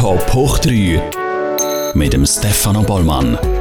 Top 0.00 0.32
hoch 0.32 0.58
3 0.60 1.92
mit 1.92 2.14
dem 2.14 2.24
Stefano 2.24 2.82
Bollmann. 2.82 3.59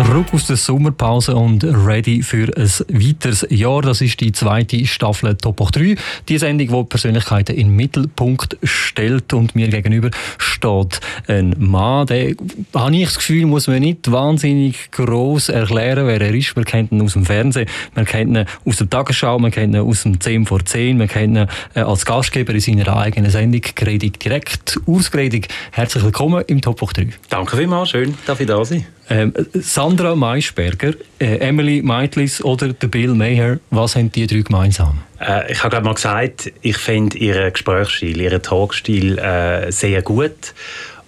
Zurück 0.00 0.32
aus 0.32 0.46
der 0.46 0.56
Sommerpause 0.56 1.36
und 1.36 1.62
ready 1.62 2.22
für 2.22 2.48
ein 2.56 2.70
weiteres 2.88 3.46
Jahr. 3.50 3.82
Das 3.82 4.00
ist 4.00 4.18
die 4.20 4.32
zweite 4.32 4.86
Staffel 4.86 5.36
Top 5.36 5.58
3. 5.72 5.94
Die 6.26 6.38
Sendung, 6.38 6.68
die 6.68 6.88
Persönlichkeiten 6.88 7.54
in 7.54 7.68
den 7.68 7.76
Mittelpunkt 7.76 8.56
stellt 8.62 9.34
und 9.34 9.54
mir 9.54 9.68
gegenüber 9.68 10.10
steht 10.38 11.00
ein 11.28 11.54
Mann, 11.58 12.06
der, 12.06 12.34
habe 12.74 12.96
ich 12.96 13.04
das 13.04 13.16
Gefühl, 13.18 13.44
muss 13.44 13.66
man 13.66 13.80
nicht 13.80 14.10
wahnsinnig 14.10 14.90
groß 14.90 15.50
erklären, 15.50 16.06
wer 16.06 16.20
er 16.20 16.34
ist. 16.34 16.56
Man 16.56 16.64
kennt 16.64 16.92
ihn 16.92 17.02
aus 17.02 17.12
dem 17.12 17.26
Fernsehen, 17.26 17.68
man 17.94 18.06
kennt 18.06 18.36
ihn 18.36 18.46
aus 18.64 18.78
der 18.78 18.88
Tagesschau, 18.88 19.38
man 19.38 19.50
kennt 19.50 19.74
ihn 19.74 19.80
aus 19.80 20.04
dem 20.04 20.18
10 20.18 20.46
vor 20.46 20.64
10, 20.64 20.96
man 20.96 21.08
kennt 21.08 21.36
ihn 21.36 21.46
äh, 21.74 21.80
als 21.80 22.06
Gastgeber 22.06 22.54
in 22.54 22.60
seiner 22.60 22.96
eigenen 22.96 23.30
Sendung 23.30 23.60
«Gredig 23.76 24.18
direkt». 24.18 24.80
Ausgredig, 24.86 25.48
herzlich 25.72 26.02
willkommen 26.02 26.42
im 26.46 26.62
Top 26.62 26.80
3. 26.80 27.10
Danke 27.28 27.58
vielmals, 27.58 27.90
schön, 27.90 28.14
dass 28.26 28.40
ich 28.40 28.46
da 28.46 28.64
sein. 28.64 28.86
Ähm, 29.12 29.34
Sandra 29.54 30.14
Maischberger, 30.14 30.92
äh, 31.18 31.38
Emily 31.38 31.82
Meitlis 31.82 32.44
oder 32.44 32.72
der 32.72 32.86
Bill 32.86 33.12
Maher, 33.14 33.58
was 33.70 33.96
haben 33.96 34.12
die 34.12 34.24
drei 34.28 34.42
gemeinsam? 34.42 35.00
Äh, 35.20 35.50
ich 35.50 35.64
habe 35.64 35.70
gerade 35.70 35.84
mal 35.84 35.94
gesagt, 35.94 36.52
ich 36.62 36.76
finde 36.76 37.18
ihren 37.18 37.52
Gesprächsstil, 37.52 38.20
ihren 38.20 38.40
Talkstil 38.40 39.18
äh, 39.18 39.72
sehr 39.72 40.02
gut. 40.02 40.54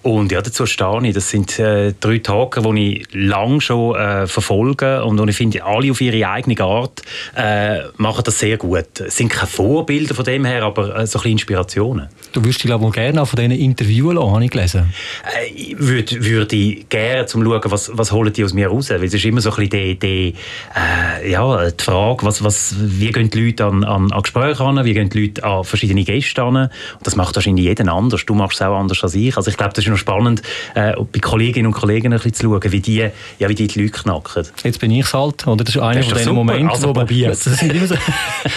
Und 0.03 0.31
ja, 0.31 0.41
dazu 0.41 0.65
stehe 0.65 0.99
ich. 1.03 1.13
Das 1.13 1.29
sind 1.29 1.57
äh, 1.59 1.93
drei 1.99 2.19
Tage, 2.19 2.61
die 2.61 2.97
ich 2.97 3.07
lange 3.13 3.61
schon 3.61 3.95
äh, 3.95 4.27
verfolge 4.27 5.03
und, 5.03 5.19
und 5.19 5.29
ich 5.29 5.37
finde, 5.37 5.63
alle 5.63 5.91
auf 5.91 6.01
ihre 6.01 6.27
eigene 6.27 6.59
Art 6.61 7.01
äh, 7.35 7.79
machen 7.95 8.23
das 8.25 8.37
sehr 8.37 8.57
gut. 8.57 8.99
Es 8.99 9.15
sind 9.15 9.29
keine 9.29 9.47
Vorbilder 9.47 10.13
von 10.13 10.25
dem 10.25 10.43
her, 10.43 10.63
aber 10.63 10.95
äh, 10.97 11.07
so 11.07 11.19
ein 11.19 11.31
Inspirationen. 11.31 12.09
Du 12.33 12.43
würdest 12.43 12.63
dich 12.63 12.67
glaube 12.67 12.85
ich 12.85 12.91
gerne 12.91 13.21
auch 13.21 13.27
von 13.27 13.37
diesen 13.37 13.51
interviewen 13.53 14.15
lassen, 14.15 14.31
habe 14.31 14.43
ich 14.43 14.51
gelesen. 14.51 14.93
Äh, 15.23 15.47
ich 15.53 15.79
würde, 15.79 16.25
würde 16.25 16.75
gerne 16.89 17.25
zum 17.25 17.43
schauen, 17.43 17.61
was, 17.65 17.89
was 17.93 18.11
holen 18.11 18.33
die 18.33 18.43
aus 18.43 18.53
mir 18.53 18.67
raus. 18.67 18.89
Weil 18.89 19.05
es 19.05 19.13
ist 19.13 19.23
immer 19.23 19.39
so 19.39 19.51
ein 19.51 19.69
bisschen 19.69 19.69
die, 19.69 19.99
die, 19.99 20.35
äh, 20.75 21.31
ja, 21.31 21.69
die 21.69 21.83
Frage, 21.83 22.25
was, 22.25 22.43
was, 22.43 22.75
wie 22.77 23.11
gehen 23.11 23.29
die 23.29 23.45
Leute 23.45 23.65
an, 23.65 23.85
an, 23.85 24.11
an 24.11 24.21
Gespräche 24.21 24.63
an, 24.63 24.83
wie 24.83 24.93
gehen 24.93 25.09
die 25.09 25.27
Leute 25.27 25.43
an 25.45 25.63
verschiedene 25.63 26.03
Gäste 26.03 26.43
an. 26.43 26.55
Und 26.55 26.71
das 27.03 27.15
macht 27.15 27.35
wahrscheinlich 27.35 27.65
jeden 27.65 27.87
anders. 27.87 28.25
Du 28.25 28.35
machst 28.35 28.59
es 28.59 28.67
auch 28.67 28.77
anders 28.77 29.01
als 29.01 29.15
ich. 29.15 29.37
Also 29.37 29.49
ich 29.49 29.55
glaube, 29.55 29.73
das 29.73 29.85
ist 29.85 29.92
noch 29.93 29.99
spannend, 29.99 30.41
äh, 30.75 30.93
bei 31.11 31.19
Kolleginnen 31.19 31.67
und 31.67 31.73
Kollegen 31.73 32.13
ein 32.13 32.17
bisschen 32.17 32.33
zu 32.33 32.43
schauen, 32.43 32.71
wie 32.71 32.79
die, 32.79 33.09
ja, 33.39 33.49
wie 33.49 33.55
die, 33.55 33.67
die 33.67 33.81
Leute 33.81 33.91
knacken. 33.91 34.45
Jetzt 34.63 34.79
bin 34.79 34.91
ich 34.91 35.13
halt, 35.13 35.47
oder? 35.47 35.63
Das 35.63 35.75
ist 35.75 35.81
einer 35.81 36.03
von 36.03 36.17
diesen 36.17 36.33
Momenten, 36.33 36.69
also, 36.69 36.89
wo 36.89 36.93
man, 36.93 37.07
das 37.23 37.43
sind, 37.43 37.73
immer 37.73 37.87
so, 37.87 37.95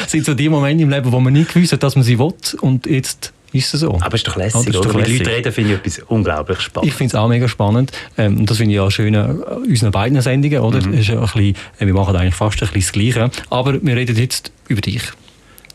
sind 0.06 0.25
so 0.25 0.34
die 0.34 0.48
Momente 0.48 0.83
im 0.83 0.91
Leben, 0.91 1.11
wo 1.12 1.20
man 1.20 1.33
nicht 1.33 1.53
gewusst 1.53 1.73
hat, 1.73 1.83
dass 1.83 1.95
man 1.97 2.05
sie 2.05 2.19
will 2.19 2.34
und 2.61 2.87
jetzt 2.87 3.33
ist 3.53 3.73
es 3.73 3.81
so. 3.81 3.95
Aber 3.95 4.15
es 4.15 4.20
ist 4.20 4.28
doch 4.28 4.37
lässig, 4.37 4.75
oh, 4.75 4.81
oder? 4.81 4.95
Wenn 4.95 5.17
Leute 5.17 5.31
reden, 5.31 5.53
finde 5.53 5.73
ich 5.73 5.78
etwas 5.78 5.98
unglaublich 6.09 6.61
spannend. 6.61 6.89
Ich 6.89 6.95
finde 6.95 7.11
es 7.11 7.15
auch 7.15 7.28
mega 7.28 7.48
spannend. 7.48 7.93
Ähm, 8.19 8.45
das 8.45 8.59
finde 8.59 8.75
ich 8.75 8.81
auch 8.81 8.91
schön 8.91 9.15
an 9.15 9.41
unseren 9.41 9.93
beiden 9.93 10.21
Sendungen, 10.21 10.59
oder? 10.61 10.84
Mhm. 10.84 10.95
Ist 10.95 11.11
ein 11.11 11.21
bisschen, 11.21 11.56
äh, 11.78 11.87
wir 11.87 11.95
machen 11.95 12.17
eigentlich 12.17 12.34
fast 12.34 12.62
ein 12.62 12.69
bisschen 12.69 12.81
das 12.81 13.15
Gleiche. 13.15 13.31
Aber 13.50 13.83
wir 13.83 13.97
reden 13.97 14.17
jetzt 14.17 14.53
über 14.69 14.81
dich 14.81 15.03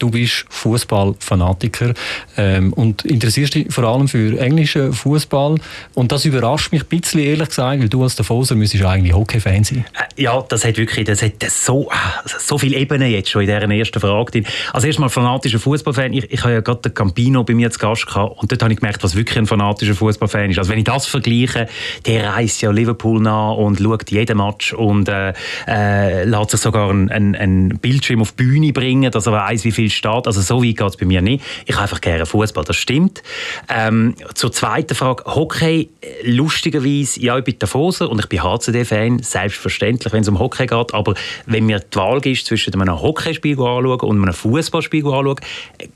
du 0.01 0.09
bist 0.09 0.45
Fußballfanatiker 0.49 1.93
ähm, 2.37 2.73
und 2.73 3.05
interessierst 3.05 3.55
dich 3.55 3.71
vor 3.71 3.83
allem 3.83 4.07
für 4.07 4.39
englischen 4.39 4.93
Fußball. 4.93 5.55
Und 5.93 6.11
das 6.11 6.25
überrascht 6.25 6.71
mich 6.71 6.83
ein 6.83 6.87
bisschen, 6.87 7.19
ehrlich 7.19 7.49
gesagt, 7.49 7.79
weil 7.79 7.89
du 7.89 8.03
als 8.03 8.15
Davoser 8.15 8.55
müsstest 8.55 8.83
eigentlich 8.83 9.13
Hockey-Fan 9.13 9.63
sein. 9.63 9.85
Äh, 9.93 10.23
ja, 10.23 10.43
das 10.47 10.65
hat 10.65 10.77
wirklich 10.77 11.05
das 11.05 11.21
hat 11.21 11.43
so, 11.49 11.89
so 12.25 12.57
viele 12.57 12.77
Ebenen 12.77 13.11
jetzt 13.11 13.29
schon 13.29 13.41
in 13.41 13.47
dieser 13.47 13.69
ersten 13.69 13.99
Frage. 13.99 14.43
Also 14.73 14.87
erstmal 14.87 15.09
fanatischer 15.09 15.59
Fußballfan. 15.59 16.13
Ich, 16.13 16.31
ich 16.31 16.43
habe 16.43 16.53
ja 16.53 16.61
gerade 16.61 16.81
den 16.81 16.93
Campino 16.93 17.43
bei 17.43 17.53
mir 17.53 17.69
zu 17.69 17.79
Gast 17.79 18.07
gehabt 18.07 18.41
und 18.41 18.51
dort 18.51 18.61
habe 18.63 18.73
ich 18.73 18.79
gemerkt, 18.79 19.03
was 19.03 19.15
wirklich 19.15 19.37
ein 19.37 19.45
fanatischer 19.45 19.95
Fußballfan 19.95 20.49
ist. 20.49 20.57
Also 20.57 20.71
wenn 20.71 20.79
ich 20.79 20.85
das 20.85 21.05
vergleiche, 21.05 21.67
der 22.05 22.33
reist 22.33 22.61
ja 22.61 22.71
Liverpool 22.71 23.21
nach 23.21 23.55
und 23.55 23.79
schaut 23.79 24.09
jeden 24.09 24.37
Match 24.37 24.73
und 24.73 25.09
äh, 25.09 25.33
äh, 25.67 26.23
lässt 26.23 26.51
sich 26.51 26.61
sogar 26.61 26.89
einen 26.89 27.35
ein 27.35 27.79
Bildschirm 27.79 28.21
auf 28.21 28.31
die 28.31 28.43
Bühne 28.43 28.73
bringen, 28.73 29.11
dass 29.11 29.27
er 29.27 29.33
weiß, 29.33 29.63
wie 29.63 29.71
viel 29.71 29.90
steht. 29.93 30.27
Also 30.27 30.41
so 30.41 30.63
weit 30.63 30.77
geht 30.77 30.87
es 30.87 30.97
bei 30.97 31.05
mir 31.05 31.21
nicht. 31.21 31.43
Ich 31.65 31.75
habe 31.75 31.83
einfach 31.83 32.01
gerne 32.01 32.25
Fußball, 32.25 32.63
das 32.63 32.75
stimmt. 32.75 33.21
Ähm, 33.69 34.15
zur 34.33 34.51
zweiten 34.51 34.95
Frage, 34.95 35.23
Hockey, 35.25 35.89
lustigerweise, 36.23 37.21
ja, 37.21 37.37
ich 37.37 37.43
bin 37.43 37.59
Davoser 37.59 38.09
und 38.09 38.19
ich 38.19 38.27
bin 38.27 38.43
HCD-Fan, 38.43 39.19
selbstverständlich, 39.19 40.13
wenn 40.13 40.21
es 40.21 40.27
um 40.27 40.39
Hockey 40.39 40.65
geht, 40.65 40.93
aber 40.93 41.13
wenn 41.45 41.65
mir 41.65 41.79
die 41.79 41.97
Wahl 41.97 42.25
ist 42.25 42.45
zwischen 42.45 42.73
einem 42.79 43.01
Hockeyspiel 43.01 43.57
und 43.59 44.01
einem 44.01 44.33
Fußballspiel 44.33 45.05
anschauen, 45.05 45.35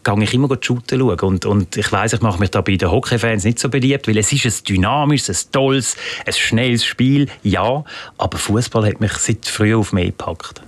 gehe 0.04 0.24
ich 0.24 0.34
immer 0.34 0.50
shooten 0.60 1.00
schauen. 1.00 1.20
Und, 1.20 1.46
und 1.46 1.78
ich 1.78 1.92
weiß, 1.92 2.14
ich 2.14 2.22
mache 2.22 2.40
mich 2.40 2.52
da 2.52 2.62
bei 2.62 2.76
den 2.76 2.92
Hockey-Fans 2.92 3.44
nicht 3.44 3.60
so 3.60 3.70
beliebt, 3.70 4.08
weil 4.08 4.18
es 4.18 4.32
ist 4.32 4.46
ein 4.46 4.54
dynamisches, 4.68 5.48
ein 5.48 5.52
tolles, 5.52 5.96
ein 6.26 6.34
schnelles 6.34 6.86
Spiel, 6.86 7.28
ja, 7.44 7.84
aber 8.18 8.38
Fußball 8.38 8.88
hat 8.88 9.00
mich 9.00 9.14
seit 9.14 9.46
früh 9.46 9.76
auf 9.76 9.94
mich 9.94 10.08
gepackt. 10.08 10.62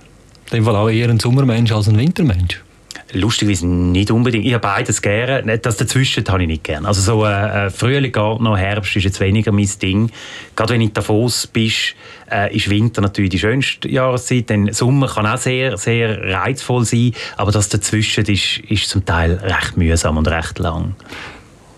In 0.50 0.58
dem 0.58 0.64
Fall 0.64 0.76
auch 0.76 0.88
eher 0.88 1.10
ein 1.10 1.20
Sommermensch 1.20 1.72
als 1.72 1.88
ein 1.88 1.98
Wintermensch. 1.98 2.62
Lustigerweise 3.12 3.66
nicht 3.66 4.10
unbedingt. 4.10 4.44
Ich 4.44 4.52
habe 4.52 4.60
beides 4.60 5.00
gerne. 5.00 5.58
Das 5.58 5.78
dazwischen 5.78 6.24
habe 6.28 6.42
ich 6.42 6.48
nicht 6.48 6.64
gerne. 6.64 6.86
Also 6.86 7.00
so 7.00 7.24
äh, 7.24 7.66
äh 7.66 7.70
Frühling 7.70 8.12
noch, 8.12 8.56
Herbst 8.56 8.96
ist 8.96 9.04
jetzt 9.04 9.20
weniger 9.20 9.50
mein 9.50 9.68
Ding. 9.80 10.10
Gerade 10.54 10.74
wenn 10.74 10.82
ich 10.82 10.92
Davos 10.92 11.46
bist, 11.46 11.94
äh, 12.30 12.54
ist 12.54 12.68
Winter 12.68 13.00
natürlich 13.00 13.30
die 13.30 13.38
schönste 13.38 13.88
Jahreszeit. 13.88 14.50
Denn 14.50 14.72
Sommer 14.72 15.08
kann 15.08 15.26
auch 15.26 15.38
sehr, 15.38 15.78
sehr 15.78 16.22
reizvoll 16.22 16.84
sein. 16.84 17.12
Aber 17.36 17.50
das 17.50 17.70
dazwischen 17.70 18.26
ist, 18.26 18.58
ist 18.58 18.90
zum 18.90 19.06
Teil 19.06 19.34
recht 19.34 19.78
mühsam 19.78 20.18
und 20.18 20.28
recht 20.28 20.58
lang. 20.58 20.94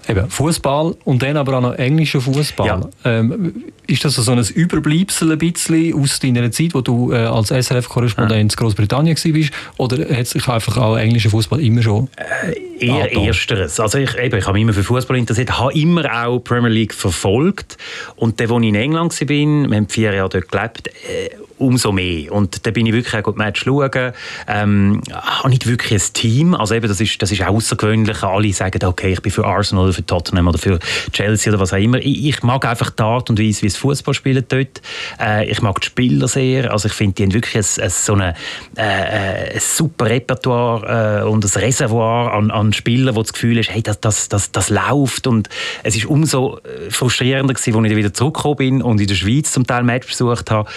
Eben, 0.09 0.31
Fußball 0.31 0.97
und 1.05 1.23
dann 1.23 1.37
aber 1.37 1.59
auch 1.59 1.61
noch 1.61 1.75
englischer 1.75 2.21
Fußball. 2.21 2.67
Ja. 2.67 2.81
Ähm, 3.05 3.65
ist 3.87 4.05
das 4.05 4.15
so 4.15 4.33
ein 4.33 4.45
Überbleibsel 4.55 5.33
ein 5.33 5.39
bisschen 5.39 5.95
aus 5.95 6.19
deiner 6.21 6.51
Zeit, 6.51 6.75
wo 6.75 6.81
du 6.81 7.13
äh, 7.13 7.17
als 7.17 7.49
SRF-Korrespondent 7.49 8.33
ja. 8.33 8.41
in 8.41 8.49
Großbritannien 8.49 9.17
warst? 9.17 9.51
Oder 9.79 10.17
hat 10.17 10.27
sich 10.27 10.47
einfach 10.49 10.77
auch 10.79 10.97
englischer 10.97 11.31
Fußball 11.31 11.61
immer 11.61 11.83
schon 11.83 12.09
äh, 12.17 12.87
Eher 12.87 13.05
angetan? 13.05 13.25
Ersteres. 13.25 13.81
Also 13.81 13.99
ich, 13.99 14.17
eben, 14.17 14.39
ich 14.39 14.47
habe 14.47 14.55
mich 14.55 14.63
immer 14.63 14.73
für 14.73 14.85
Fußball 14.85 15.17
interessiert, 15.17 15.59
habe 15.59 15.73
immer 15.75 16.05
auch 16.25 16.39
Premier 16.39 16.71
League 16.71 16.95
verfolgt. 16.95 17.77
Und 18.17 18.41
dann, 18.41 18.51
als 18.51 18.63
ich 18.63 18.69
in 18.69 18.75
England 18.75 19.21
war, 19.21 19.29
wir 19.29 19.77
haben 19.77 19.89
vier 19.89 20.15
Jahre 20.15 20.29
dort 20.29 20.51
gelebt, 20.51 20.89
äh, 20.89 21.31
umso 21.61 21.93
mehr. 21.93 22.33
Und 22.33 22.67
da 22.67 22.71
bin 22.71 22.87
ich 22.87 22.93
wirklich 22.93 23.15
auch 23.15 23.35
Match 23.37 23.65
schauen. 23.65 24.13
Ähm, 24.49 25.03
habe 25.13 25.51
nicht 25.51 25.67
wirklich 25.67 26.03
ein 26.03 26.13
Team. 26.13 26.55
Also 26.55 26.75
eben, 26.75 26.89
das 26.89 27.01
ist, 27.01 27.21
das 27.21 27.31
ist 27.31 27.43
außergewöhnlich. 27.43 28.23
Alle 28.23 28.53
sagen, 28.53 28.85
okay, 28.85 29.13
ich 29.13 29.23
bin 29.23 29.31
für 29.31 29.47
Arsenal 29.47 29.85
oder 29.85 29.93
für 29.93 30.05
Tottenham 30.05 30.49
oder 30.49 30.59
für 30.59 30.79
Chelsea 31.13 31.53
oder 31.53 31.61
was 31.61 31.73
auch 31.73 31.79
immer. 31.79 31.99
Ich, 31.99 32.27
ich 32.27 32.43
mag 32.43 32.65
einfach 32.65 32.91
die 32.91 33.03
Art 33.03 33.31
und 33.31 33.39
Weise, 33.39 33.63
wie 33.63 33.67
es 33.67 33.77
Fußball 33.77 34.15
spielen 34.15 34.45
dort. 34.49 34.81
Äh, 35.21 35.51
ich 35.51 35.61
mag 35.63 35.81
die 35.81 35.87
Spieler 35.87 36.29
sehr. 36.29 36.73
Also 36.73 36.89
ich 36.89 36.95
finde, 36.95 37.15
die 37.15 37.23
haben 37.25 37.35
wirklich 37.35 37.57
ein, 37.57 37.83
ein, 37.83 37.91
so 37.91 38.15
eine, 38.15 38.35
äh, 38.77 39.55
ein 39.55 39.61
super 39.61 40.07
Repertoire 40.07 41.23
äh, 41.23 41.29
und 41.29 41.45
ein 41.45 41.61
Reservoir 41.61 42.33
an, 42.33 42.51
an 42.51 42.73
Spielern, 42.73 43.15
wo 43.17 43.23
das 43.23 43.33
Gefühl 43.33 43.59
ist, 43.59 43.71
hey, 43.71 43.83
das, 43.83 44.01
das, 44.01 44.29
das, 44.29 44.51
das 44.53 44.71
läuft. 44.71 45.27
Und 45.27 45.49
es 45.83 45.95
ist 45.97 46.07
umso 46.07 46.59
äh, 46.59 46.91
frustrierender 46.91 47.55
gewesen, 47.55 47.77
als 47.77 47.91
ich 47.91 47.97
wieder 47.97 48.15
zurückgekommen 48.15 48.57
bin 48.57 48.83
und 48.83 49.01
in 49.01 49.07
der 49.07 49.15
Schweiz 49.15 49.53
zum 49.53 49.67
Teil 49.67 49.83
Match 49.83 50.07
besucht 50.07 50.51
habe 50.51 50.69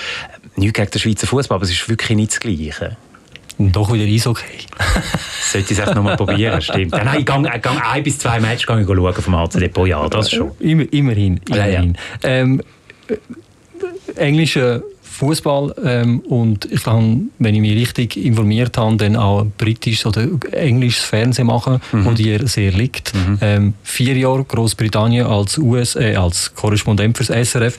nichts 0.55 0.73
gegen 0.73 0.91
den 0.91 0.99
Schweizer 0.99 1.27
Fußball, 1.27 1.55
aber 1.55 1.63
es 1.63 1.71
ist 1.71 1.87
wirklich 1.89 2.15
nicht 2.15 2.31
das 2.31 2.39
Gleiche. 2.39 2.97
Und 3.57 3.75
doch 3.75 3.93
wieder 3.93 4.05
Eishockey. 4.05 4.43
Sollte 5.51 5.73
ich 5.73 5.79
es 5.79 5.85
echt 5.85 5.95
noch 5.95 6.03
mal 6.03 6.17
probieren, 6.17 6.61
stimmt. 6.61 6.91
Nein, 6.91 7.19
ich 7.19 7.25
gehe, 7.25 7.51
ich 7.55 7.61
gehe 7.61 7.85
ein 7.85 8.03
bis 8.03 8.19
zwei 8.19 8.39
Matches 8.39 8.63
schauen 8.63 9.13
vom 9.13 9.35
HCD 9.35 9.67
pro 9.69 9.85
Jahr, 9.85 10.09
das 10.09 10.31
schon. 10.31 10.51
Immer, 10.59 10.91
immerhin. 10.91 11.39
immerhin. 11.47 11.49
Ja, 11.49 11.67
ja. 11.67 11.83
Ähm, 12.23 12.61
englischer 14.15 14.81
Fußball 15.01 15.75
ähm, 15.83 16.19
und 16.21 16.65
ich 16.71 16.83
kann, 16.83 17.29
wenn 17.37 17.53
ich 17.53 17.61
mich 17.61 17.75
richtig 17.75 18.17
informiert 18.17 18.77
habe, 18.77 18.97
dann 18.97 19.15
auch 19.15 19.45
britisches 19.57 20.07
oder 20.07 20.27
englisches 20.51 21.03
Fernsehen 21.03 21.47
machen, 21.47 21.79
mhm. 21.91 22.05
wo 22.05 22.11
dir 22.11 22.47
sehr 22.47 22.71
liegt. 22.71 23.13
Mhm. 23.13 23.37
Ähm, 23.41 23.73
vier 23.83 24.17
Jahre 24.17 24.43
Großbritannien 24.43 25.27
als 25.27 25.57
US, 25.59 25.95
äh, 25.95 26.15
als 26.15 26.55
Korrespondent 26.55 27.15
fürs 27.15 27.29
SRF. 27.29 27.77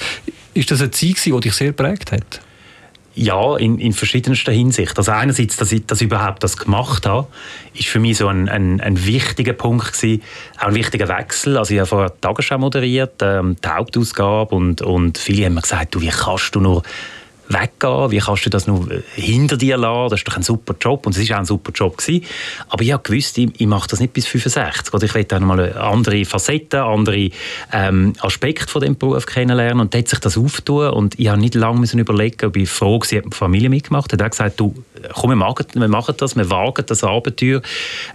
Ist 0.54 0.70
das 0.70 0.80
eine 0.80 0.92
Zeit, 0.92 1.24
die 1.24 1.40
dich 1.40 1.52
sehr 1.52 1.68
geprägt 1.68 2.12
hat? 2.12 2.40
Ja, 3.16 3.56
in, 3.56 3.78
in 3.78 3.92
verschiedenster 3.92 4.50
Hinsicht. 4.50 4.98
Also 4.98 5.12
einerseits, 5.12 5.56
dass 5.56 5.70
ich, 5.70 5.84
ich 5.88 6.02
überhaupt 6.02 6.42
das 6.42 6.56
gemacht 6.56 7.06
habe, 7.06 7.28
ist 7.72 7.86
für 7.86 8.00
mich 8.00 8.18
so 8.18 8.26
ein, 8.26 8.48
ein, 8.48 8.80
ein 8.80 9.06
wichtiger 9.06 9.52
Punkt 9.52 9.92
gewesen, 9.92 10.22
auch 10.58 10.66
ein 10.66 10.74
wichtiger 10.74 11.06
Wechsel. 11.06 11.56
Also 11.56 11.74
ich 11.74 11.80
habe 11.80 11.88
vorher 11.88 12.10
die 12.10 12.20
Tagesschau 12.20 12.58
moderiert, 12.58 13.14
ähm, 13.22 13.56
die 13.64 13.68
Hauptausgabe 13.68 14.54
und, 14.54 14.82
und 14.82 15.18
viele 15.18 15.46
haben 15.46 15.54
mir 15.54 15.62
gesagt, 15.62 15.94
du, 15.94 16.00
wie 16.00 16.08
kannst 16.08 16.56
du 16.56 16.60
nur 16.60 16.82
weggehen? 17.48 18.10
Wie 18.10 18.18
kannst 18.18 18.46
du 18.46 18.50
das 18.50 18.66
nur 18.66 18.90
äh, 18.90 19.02
hinter 19.14 19.56
dir 19.56 19.76
lassen? 19.76 20.10
Das 20.10 20.20
ist 20.20 20.28
doch 20.28 20.36
ein 20.36 20.42
super 20.42 20.74
Job 20.80 21.06
und 21.06 21.16
es 21.16 21.28
war 21.28 21.36
auch 21.36 21.40
ein 21.40 21.46
super 21.46 21.72
Job 21.72 21.98
gewesen. 21.98 22.24
Aber 22.68 22.82
ich 22.82 22.92
habe 22.92 23.02
gewusst, 23.02 23.38
ich, 23.38 23.50
ich 23.58 23.66
mache 23.66 23.88
das 23.88 24.00
nicht 24.00 24.12
bis 24.12 24.26
65. 24.26 24.92
Oder 24.92 25.04
ich 25.04 25.14
will 25.14 25.26
auch 25.32 25.40
noch 25.40 25.46
mal 25.46 25.76
andere 25.76 26.24
Facetten, 26.24 26.80
andere 26.80 27.30
ähm, 27.72 28.14
Aspekte 28.20 28.68
von 28.68 28.82
dem 28.82 28.96
Beruf 28.96 29.26
kennenlernen 29.26 29.80
und 29.80 29.94
da 29.94 29.98
hat 29.98 30.08
sich 30.08 30.18
das 30.18 30.36
auftun 30.36 30.90
und 30.90 31.18
ich 31.18 31.28
habe 31.28 31.40
nicht 31.40 31.54
lange 31.54 31.80
müssen 31.80 31.98
überlegen, 31.98 32.46
ob 32.46 32.56
ich 32.56 32.68
froh 32.68 32.98
war, 32.98 33.18
ob 33.24 33.30
die 33.30 33.36
Familie 33.36 33.68
mitgemacht 33.68 34.12
hat. 34.12 34.20
Er 34.20 34.26
hat 34.26 34.32
gesagt, 34.32 34.60
du, 34.60 34.74
komm, 35.12 35.30
wir 35.30 35.36
machen, 35.36 35.66
wir 35.74 35.88
machen 35.88 36.14
das, 36.18 36.36
wir 36.36 36.50
wagen 36.50 36.84
das 36.86 37.04
Abenteuer 37.04 37.60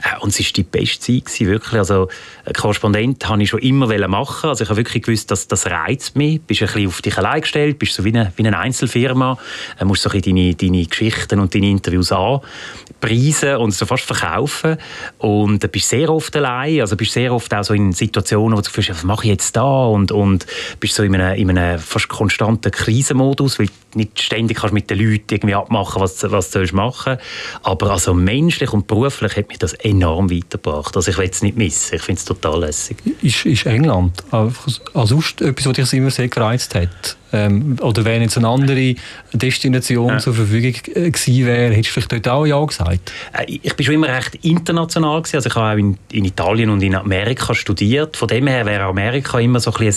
äh, 0.04 0.20
und 0.22 0.30
es 0.30 0.40
war 0.40 0.54
die 0.56 0.64
beste 0.64 1.00
Zeit 1.00 1.26
gewesen, 1.26 1.48
wirklich. 1.48 1.80
Also 1.80 2.10
Korrespondent 2.54 3.28
habe 3.28 3.44
ich 3.44 3.50
schon 3.50 3.60
immer 3.60 3.88
machen. 4.08 4.50
Also 4.50 4.64
ich 4.64 4.70
habe 4.70 4.78
wirklich 4.78 5.04
gewusst, 5.04 5.32
dass 5.32 5.48
das 5.48 5.66
reizt 5.68 6.16
mich. 6.16 6.40
Du 6.40 6.46
bist 6.48 6.62
ein 6.62 6.68
bisschen 6.68 6.88
auf 6.88 7.02
dich 7.02 7.18
allein 7.18 7.42
gestellt, 7.42 7.80
bist 7.80 7.94
so 7.94 8.04
wie 8.04 8.10
eine, 8.10 8.32
wie 8.36 8.46
eine 8.46 8.58
Einzelfirma, 8.58 9.19
du 9.20 9.86
musst 9.86 10.04
so 10.04 10.10
ein 10.10 10.22
deine, 10.22 10.56
deine 10.56 10.86
Geschichten 10.86 11.40
und 11.40 11.54
deine 11.54 11.70
Interviews 11.70 12.12
anpreisen 12.12 13.56
und 13.58 13.74
so 13.74 13.86
fast 13.86 14.04
verkaufen 14.04 14.78
und 15.20 15.64
du 15.64 15.68
bist 15.68 15.90
sehr 15.90 16.10
oft 16.10 16.36
allein, 16.36 16.82
also 16.82 16.96
bist 16.96 17.14
sehr 17.14 17.34
oft 17.34 17.54
auch 17.54 17.64
so 17.64 17.74
in 17.74 17.94
Situationen, 17.94 18.58
wo 18.58 18.62
du 18.62 18.70
fühlst, 18.70 18.90
was 18.90 19.04
mache 19.04 19.26
ich 19.26 19.32
jetzt 19.32 19.56
da 19.56 19.86
und, 19.86 20.12
und 20.12 20.46
bist 20.80 20.96
so 20.96 21.04
in 21.04 21.16
einem, 21.16 21.38
in 21.38 21.58
einem 21.58 21.80
fast 21.80 22.08
konstanten 22.08 22.72
Krisenmodus, 22.72 23.60
weil 23.60 23.68
du 23.68 24.00
nicht 24.00 24.22
ständig 24.22 24.58
kannst 24.58 24.74
mit 24.74 24.90
den 24.90 25.00
Leuten 25.00 25.34
irgendwie 25.34 25.56
abmachen, 25.56 26.02
was, 26.02 26.30
was 26.32 26.52
du 26.52 26.60
machen 26.74 27.18
aber 27.64 27.92
also 27.92 28.14
menschlich 28.14 28.72
und 28.74 28.88
beruflich 28.88 29.36
hat 29.36 29.48
mich 29.48 29.60
das 29.60 29.74
enorm 29.74 30.30
weitergebracht. 30.32 30.96
Also 30.96 31.12
ich 31.12 31.18
will 31.18 31.30
es 31.30 31.42
nicht 31.42 31.58
missen, 31.58 31.96
ich 31.96 32.02
finde 32.02 32.20
es 32.20 32.26
total 32.26 32.62
lässig. 32.62 32.98
Ist, 33.22 33.46
ist 33.46 33.66
England 33.66 34.24
also 34.32 35.18
etwas, 35.42 35.66
was 35.66 35.74
dich 35.74 35.94
immer 35.94 36.12
sehr 36.12 36.28
gereizt 36.28 36.76
hat? 36.76 37.18
Ähm, 37.32 37.78
oder 37.82 38.06
wenn 38.06 38.22
jetzt 38.22 38.38
eine 38.38 38.48
andere 38.48 38.96
Destination 39.34 40.10
ja. 40.10 40.18
zur 40.18 40.34
Verfügung 40.34 40.74
äh, 40.96 41.12
gewesen 41.12 41.46
wäre, 41.46 41.74
hättest 41.74 41.96
du 41.96 42.02
vielleicht 42.02 42.26
dort 42.26 42.28
auch 42.28 42.46
Ja 42.46 42.64
gesagt? 42.64 43.12
Äh, 43.34 43.60
ich 43.62 43.76
bin 43.76 43.86
schon 43.86 43.96
immer 43.96 44.08
recht 44.08 44.36
international 44.44 45.22
gewesen. 45.22 45.36
Also 45.38 45.50
ich 45.50 45.56
habe 45.56 45.74
auch 45.74 45.78
in, 45.78 45.98
in, 46.12 46.26
Italien 46.26 46.70
und 46.70 46.82
in 46.82 46.96
Amerika 46.96 47.54
studiert. 47.54 48.18
Von 48.18 48.28
dem 48.28 48.48
her 48.48 48.66
wäre 48.66 48.84
Amerika 48.84 49.40
immer 49.40 49.60
so 49.60 49.72
ein, 49.74 49.88
ein, 49.88 49.94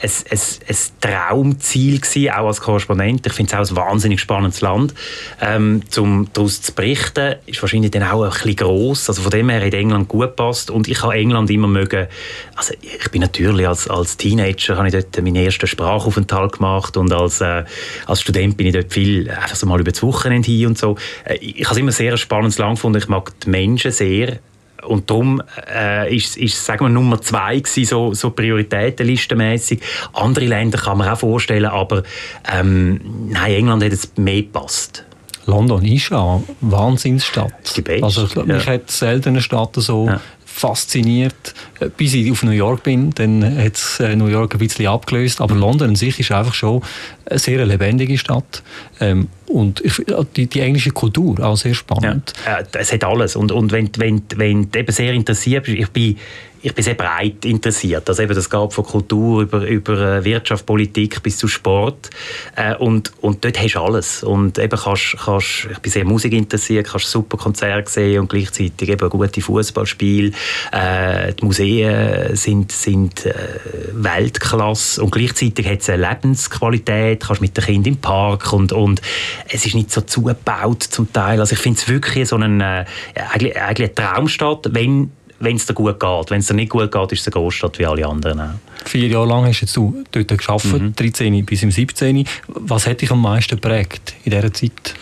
ein, 0.00 0.10
ein, 0.30 0.38
ein 0.68 0.76
Traumziel 1.00 2.00
gewesen, 2.00 2.30
auch 2.30 2.46
als 2.46 2.60
Korrespondent. 2.60 3.26
Ich 3.26 3.32
finde 3.32 3.52
es 3.56 3.70
auch 3.70 3.72
ein 3.72 3.76
wahnsinnig 3.76 4.20
spannendes 4.20 4.60
Land. 4.60 4.94
Ähm, 5.40 5.82
um 5.96 6.28
daraus 6.32 6.62
zu 6.62 6.72
berichten, 6.72 7.36
ist 7.46 7.60
wahrscheinlich 7.62 7.90
dann 7.90 8.04
auch 8.04 8.22
ein 8.22 8.30
bisschen 8.30 8.56
gross. 8.56 9.08
Also 9.08 9.22
von 9.22 9.30
dem 9.30 9.48
her 9.48 9.64
hat 9.64 9.74
England 9.74 10.08
gut 10.08 10.22
gepasst 10.22 10.70
und 10.70 10.88
ich 10.88 11.02
habe 11.02 11.14
England 11.14 11.50
immer 11.50 11.68
mögen. 11.68 12.06
Also 12.54 12.74
ich 12.80 13.10
bin 13.10 13.22
natürlich 13.22 13.66
als, 13.66 13.88
als 13.88 14.16
Teenager 14.16 14.76
habe 14.76 14.88
ich 14.88 14.94
dort 14.94 15.16
meinen 15.22 15.36
ersten 15.36 15.66
Sprachaufenthalt 15.66 16.52
gemacht 16.52 16.75
gemacht 16.76 16.96
und 16.96 17.12
als, 17.12 17.40
äh, 17.40 17.64
als 18.06 18.20
Student 18.20 18.56
bin 18.56 18.68
ich 18.68 18.74
dort 18.74 18.92
viel 18.92 19.30
einfach 19.30 19.56
so 19.56 19.66
mal 19.66 19.80
über 19.80 19.90
das 19.90 20.02
Wochenende 20.02 20.50
hin 20.50 20.68
und 20.68 20.78
so. 20.78 20.96
Äh, 21.24 21.36
ich 21.36 21.64
habe 21.64 21.74
es 21.74 21.78
immer 21.78 21.92
sehr 21.92 22.16
spannendes 22.16 22.58
Land 22.58 22.76
gefunden. 22.76 22.98
Ich 22.98 23.08
mag 23.08 23.32
die 23.40 23.50
Menschen 23.50 23.90
sehr 23.90 24.38
und 24.82 25.10
darum 25.10 25.42
äh, 25.74 26.14
ist, 26.14 26.36
ist 26.36 26.68
Nummer 26.80 27.20
zwei 27.20 27.58
gewesen, 27.58 27.84
so, 27.84 28.14
so 28.14 28.30
prioritätenlistenmäßig. 28.30 29.80
Andere 30.12 30.46
Länder 30.46 30.78
kann 30.78 30.98
man 30.98 31.08
auch 31.08 31.18
vorstellen, 31.18 31.66
aber 31.66 32.02
ähm, 32.52 33.00
nein, 33.28 33.52
England 33.52 33.84
hat 33.84 33.92
es 33.92 34.12
mehr 34.16 34.42
gepasst. 34.42 35.04
London 35.46 35.84
ist 35.84 36.12
eine 36.12 36.42
Wahnsinnsstadt. 36.60 37.52
Also 38.02 38.24
ich 38.24 38.32
glaube, 38.32 38.50
ja. 38.50 38.58
ich 38.58 38.66
hätte 38.66 38.92
selten 38.92 39.30
eine 39.30 39.42
Stadt 39.42 39.74
so 39.76 40.06
ja 40.06 40.20
fasziniert, 40.56 41.54
äh, 41.80 41.90
bis 41.94 42.14
ich 42.14 42.30
auf 42.30 42.42
New 42.42 42.50
York 42.50 42.82
bin. 42.82 43.10
Dann 43.10 43.44
hat 43.62 43.74
es 43.74 44.00
äh, 44.00 44.16
New 44.16 44.26
York 44.26 44.54
ein 44.54 44.58
bisschen 44.58 44.86
abgelöst. 44.86 45.42
Aber 45.42 45.54
London 45.54 45.90
an 45.90 45.96
sich 45.96 46.18
ist 46.18 46.32
einfach 46.32 46.54
schon 46.54 46.82
eine 47.26 47.38
sehr 47.38 47.64
lebendige 47.66 48.16
Stadt. 48.16 48.62
Ähm, 49.00 49.28
und 49.46 49.82
ich, 49.82 50.02
die, 50.34 50.46
die, 50.46 50.60
englische 50.60 50.90
Kultur 50.90 51.38
auch 51.40 51.56
sehr 51.56 51.74
spannend. 51.74 52.32
Ja, 52.46 52.60
es 52.72 52.90
hat 52.90 53.04
alles. 53.04 53.36
Und, 53.36 53.52
und 53.52 53.70
wenn, 53.70 53.90
wenn, 53.98 54.22
wenn 54.36 54.70
du 54.70 54.78
eben 54.78 54.92
sehr 54.92 55.12
interessiert 55.12 55.66
bist, 55.66 55.78
ich 55.78 55.88
bin 55.90 56.16
ich 56.66 56.74
bin 56.74 56.82
sehr 56.82 56.94
breit 56.94 57.44
interessiert. 57.44 58.08
Also 58.08 58.24
eben, 58.24 58.34
das 58.34 58.50
geht 58.50 58.72
von 58.72 58.84
Kultur 58.84 59.42
über, 59.42 59.64
über 59.64 60.16
äh, 60.16 60.24
Wirtschaft, 60.24 60.66
Politik 60.66 61.22
bis 61.22 61.38
zu 61.38 61.46
Sport. 61.46 62.10
Äh, 62.56 62.74
und, 62.74 63.12
und 63.20 63.44
dort 63.44 63.60
hast 63.60 63.74
du 63.74 63.80
alles. 63.80 64.24
Und 64.24 64.58
eben 64.58 64.76
kannst, 64.76 65.16
kannst, 65.16 65.68
ich 65.70 65.78
bin 65.78 65.92
sehr 65.92 66.04
musikinteressiert, 66.04 66.88
kannst 66.88 67.08
super 67.08 67.36
Konzerte 67.36 67.88
sehen 67.88 68.18
und 68.18 68.30
gleichzeitig 68.30 68.88
eben 68.88 69.08
gute 69.08 69.40
Fußballspiele. 69.40 70.32
Äh, 70.72 71.34
die 71.34 71.44
Museen 71.44 72.34
sind, 72.34 72.72
sind 72.72 73.28
Weltklasse 73.92 75.04
und 75.04 75.12
gleichzeitig 75.12 75.68
hat 75.68 75.82
es 75.82 75.88
eine 75.88 76.08
Lebensqualität. 76.08 77.22
Kannst 77.24 77.42
mit 77.42 77.56
den 77.56 77.62
Kindern 77.62 77.92
im 77.92 78.00
Park 78.00 78.52
und, 78.52 78.72
und 78.72 79.00
es 79.48 79.66
ist 79.66 79.76
nicht 79.76 79.92
so 79.92 80.00
zugebaut 80.00 80.82
zum 80.82 81.12
Teil. 81.12 81.38
Also 81.38 81.52
ich 81.52 81.60
finde 81.60 81.78
es 81.78 81.88
wirklich 81.88 82.28
so 82.28 82.34
einen, 82.34 82.60
eigentlich, 82.60 83.56
eigentlich 83.56 83.90
eine 83.90 83.94
Traumstadt, 83.94 84.66
wenn 84.72 85.12
wenn 85.40 85.56
es 85.56 85.66
dir 85.66 85.74
gut 85.74 86.00
geht. 86.00 86.30
Wenn 86.30 86.40
es 86.40 86.46
dir 86.46 86.54
nicht 86.54 86.70
gut 86.70 86.90
geht, 86.90 87.12
ist 87.12 87.20
es 87.20 87.26
eine 87.26 87.32
Großstadt 87.32 87.78
wie 87.78 87.86
alle 87.86 88.06
anderen 88.06 88.40
auch. 88.40 88.50
Vier 88.84 89.08
Jahre 89.08 89.26
lang 89.26 89.46
hast 89.46 89.60
du 89.74 90.04
dort 90.12 90.28
gearbeitet, 90.28 90.82
mhm. 90.82 90.94
13 90.94 91.44
bis 91.44 91.62
im 91.62 91.70
17. 91.70 92.26
Was 92.48 92.86
hat 92.86 93.00
dich 93.00 93.10
am 93.10 93.20
meisten 93.20 93.56
geprägt 93.56 94.14
in 94.24 94.30
dieser 94.30 94.52
Zeit? 94.52 94.94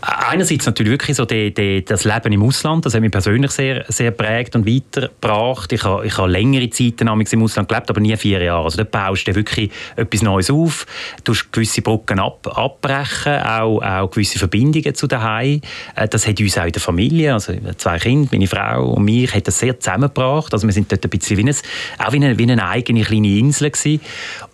Einerseits 0.00 0.66
natürlich 0.66 0.92
wirklich 0.92 1.16
so 1.16 1.24
die, 1.24 1.54
die, 1.54 1.84
das 1.84 2.04
Leben 2.04 2.32
im 2.32 2.42
Ausland, 2.42 2.84
das 2.84 2.94
hat 2.94 3.00
mich 3.00 3.12
persönlich 3.12 3.52
sehr, 3.52 3.84
sehr 3.88 4.10
prägt 4.10 4.56
und 4.56 4.66
weitergebracht. 4.66 5.72
Ich 5.72 5.84
habe, 5.84 6.04
ich 6.04 6.18
habe 6.18 6.28
längere 6.28 6.68
Zeiten 6.70 7.06
im 7.06 7.42
Ausland 7.42 7.68
gelebt, 7.68 7.88
aber 7.88 8.00
nie 8.00 8.16
vier 8.16 8.42
Jahre. 8.42 8.64
Also 8.64 8.78
da 8.78 8.84
baust 8.84 9.28
du 9.28 9.34
wirklich 9.34 9.70
etwas 9.94 10.22
Neues 10.22 10.50
auf, 10.50 10.86
du 11.22 11.32
gewisse 11.52 11.82
Brücken 11.82 12.18
ab, 12.18 12.46
abbrechen, 12.56 13.40
auch, 13.42 13.80
auch 13.80 14.10
gewisse 14.10 14.38
Verbindungen 14.38 14.94
zu 14.94 15.06
daheim. 15.06 15.60
Äh, 15.94 16.08
das 16.08 16.26
hat 16.26 16.40
uns 16.40 16.58
auch 16.58 16.66
in 16.66 16.72
der 16.72 16.82
Familie, 16.82 17.34
also 17.34 17.52
zwei 17.76 17.98
Kinder, 17.98 18.28
meine 18.32 18.48
Frau 18.48 18.94
und 18.94 19.04
mich, 19.04 19.32
hat 19.32 19.46
das 19.46 19.61
sehr 19.62 19.78
zusammengebracht. 19.78 20.52
Also 20.52 20.66
wir 20.66 20.74
sind 20.74 20.90
dort 20.90 21.04
ein 21.04 21.10
bisschen 21.10 21.36
wie, 21.36 21.44
ein, 21.44 21.54
auch 21.98 22.12
wie 22.12 22.16
eine, 22.16 22.36
wie 22.36 22.50
eine 22.50 22.66
eigene 22.66 23.02
kleine 23.02 23.28
Insel 23.28 23.70
gewesen. 23.70 24.00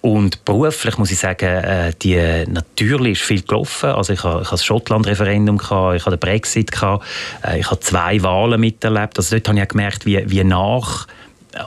Und 0.02 0.44
beruflich 0.44 0.98
muss 0.98 1.10
ich 1.10 1.18
sagen, 1.18 1.46
äh, 1.46 1.92
die, 2.02 2.44
natürlich 2.46 3.20
ist 3.20 3.26
viel 3.26 3.42
gelaufen. 3.42 3.90
Also 3.90 4.12
ich 4.12 4.22
habe 4.22 4.46
das 4.48 4.64
Schottland-Referendum 4.64 5.56
ich 5.56 5.70
habe 5.70 6.10
den 6.10 6.18
Brexit 6.18 6.72
gehabt, 6.72 7.06
äh, 7.42 7.58
ich 7.58 7.70
habe 7.70 7.80
zwei 7.80 8.22
Wahlen 8.22 8.60
miterlebt. 8.60 9.16
Also 9.16 9.36
dort 9.36 9.48
habe 9.48 9.60
ich 9.60 9.68
gemerkt, 9.68 10.04
wie, 10.04 10.22
wie 10.26 10.44
nach 10.44 11.06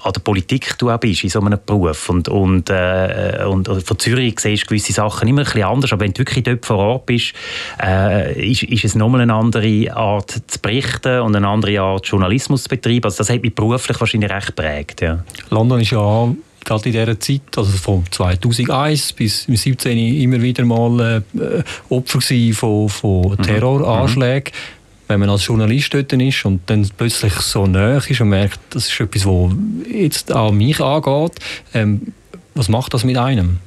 an 0.03 0.13
der 0.13 0.21
Politik 0.21 0.77
du 0.77 0.89
auch 0.89 0.97
bist 0.97 1.23
in 1.23 1.29
so 1.29 1.39
einem 1.41 1.59
Beruf. 1.65 2.09
Und, 2.09 2.29
und, 2.29 2.69
äh, 2.69 3.45
und 3.47 3.67
von 3.67 3.99
Zürich 3.99 4.39
siehst 4.39 4.63
du 4.63 4.67
gewisse 4.67 4.93
Sachen 4.93 5.27
immer 5.27 5.41
ein 5.41 5.45
bisschen 5.45 5.63
anders, 5.63 5.91
aber 5.91 6.03
wenn 6.03 6.13
du 6.13 6.19
wirklich 6.19 6.43
dort 6.43 6.65
vor 6.65 6.77
Ort 6.77 7.05
bist, 7.05 7.33
äh, 7.81 8.51
ist, 8.51 8.63
ist 8.63 8.85
es 8.85 8.95
nochmal 8.95 9.21
eine 9.21 9.33
andere 9.33 9.95
Art 9.95 10.31
zu 10.47 10.59
berichten 10.59 11.21
und 11.21 11.35
eine 11.35 11.47
andere 11.47 11.79
Art 11.81 12.05
Journalismus 12.07 12.63
zu 12.63 12.69
betreiben. 12.69 13.05
Also 13.05 13.19
das 13.19 13.29
hat 13.29 13.41
mich 13.41 13.53
beruflich 13.53 13.99
wahrscheinlich 13.99 14.31
recht 14.31 14.47
geprägt. 14.47 15.01
Ja. 15.01 15.23
London 15.49 15.81
ist 15.81 15.91
ja 15.91 16.33
gerade 16.63 16.85
in 16.85 16.91
dieser 16.91 17.19
Zeit, 17.19 17.41
also 17.57 17.71
von 17.71 18.03
2001 18.09 19.13
bis 19.13 19.43
2017 19.45 19.97
immer 19.97 20.41
wieder 20.41 20.63
mal 20.63 21.23
äh, 21.35 21.63
Opfer 21.89 22.21
von, 22.53 22.89
von 22.89 23.31
mhm. 23.31 23.41
Terroranschlägen. 23.41 24.53
Mhm 24.53 24.81
wenn 25.12 25.19
man 25.19 25.30
als 25.30 25.46
Journalist 25.46 25.94
dort 25.94 26.13
ist 26.13 26.46
und 26.46 26.62
dann 26.68 26.90
plötzlich 26.98 27.34
so 27.34 27.68
nah 27.68 27.98
ist 27.98 28.22
und 28.22 28.30
merkt, 28.30 28.60
das 28.69 28.88
ist 28.88 29.00
etwas, 29.00 29.25
was 29.25 29.52
jetzt 29.92 30.31
an 30.31 30.56
mich 30.56 30.80
angeht, 30.80 31.34
ähm, 31.74 32.13
was 32.56 32.70
macht 32.70 32.94
das 32.94 33.03
mit 33.03 33.18
einem? 33.18 33.60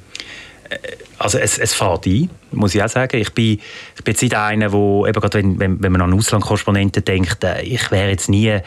Äh, 0.69 0.77
also 1.17 1.37
es, 1.37 1.57
es 1.59 1.73
fährt 1.73 2.07
ein, 2.07 2.29
muss 2.51 2.75
ich 2.75 2.83
auch 2.83 2.89
sagen. 2.89 3.17
Ich 3.21 3.31
bin, 3.31 3.59
ich 3.95 4.03
bin 4.03 4.13
jetzt 4.13 4.21
nicht 4.21 4.35
einer, 4.35 4.71
wo, 4.73 5.05
eben 5.05 5.19
gerade 5.19 5.37
wenn, 5.37 5.59
wenn, 5.59 5.81
wenn 5.81 5.91
man 5.91 6.01
an 6.01 6.13
Auslandkorrespondenten 6.13 7.05
denkt, 7.05 7.43
äh, 7.43 7.61
ich 7.61 7.91
wäre 7.91 8.09
jetzt 8.09 8.27
nie 8.27 8.47
äh, 8.47 8.61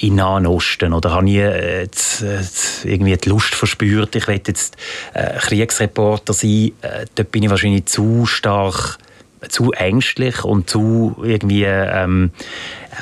in 0.00 0.16
Nahen 0.16 0.46
Osten 0.46 0.92
oder 0.92 1.12
habe 1.12 1.24
nie 1.24 1.38
äh, 1.38 1.86
irgendwie 2.82 3.16
die 3.16 3.28
Lust 3.28 3.54
verspürt, 3.54 4.16
ich 4.16 4.26
will 4.26 4.40
jetzt 4.46 4.76
äh, 5.14 5.38
Kriegsreporter 5.38 6.32
sein. 6.32 6.72
Äh, 6.82 7.06
dort 7.14 7.30
bin 7.30 7.44
ich 7.44 7.50
wahrscheinlich 7.50 7.86
zu 7.86 8.26
stark 8.26 8.98
zu 9.48 9.72
ängstlich 9.72 10.44
und 10.44 10.68
zu 10.68 11.16
irgendwie 11.22 11.64
ähm, 11.64 12.30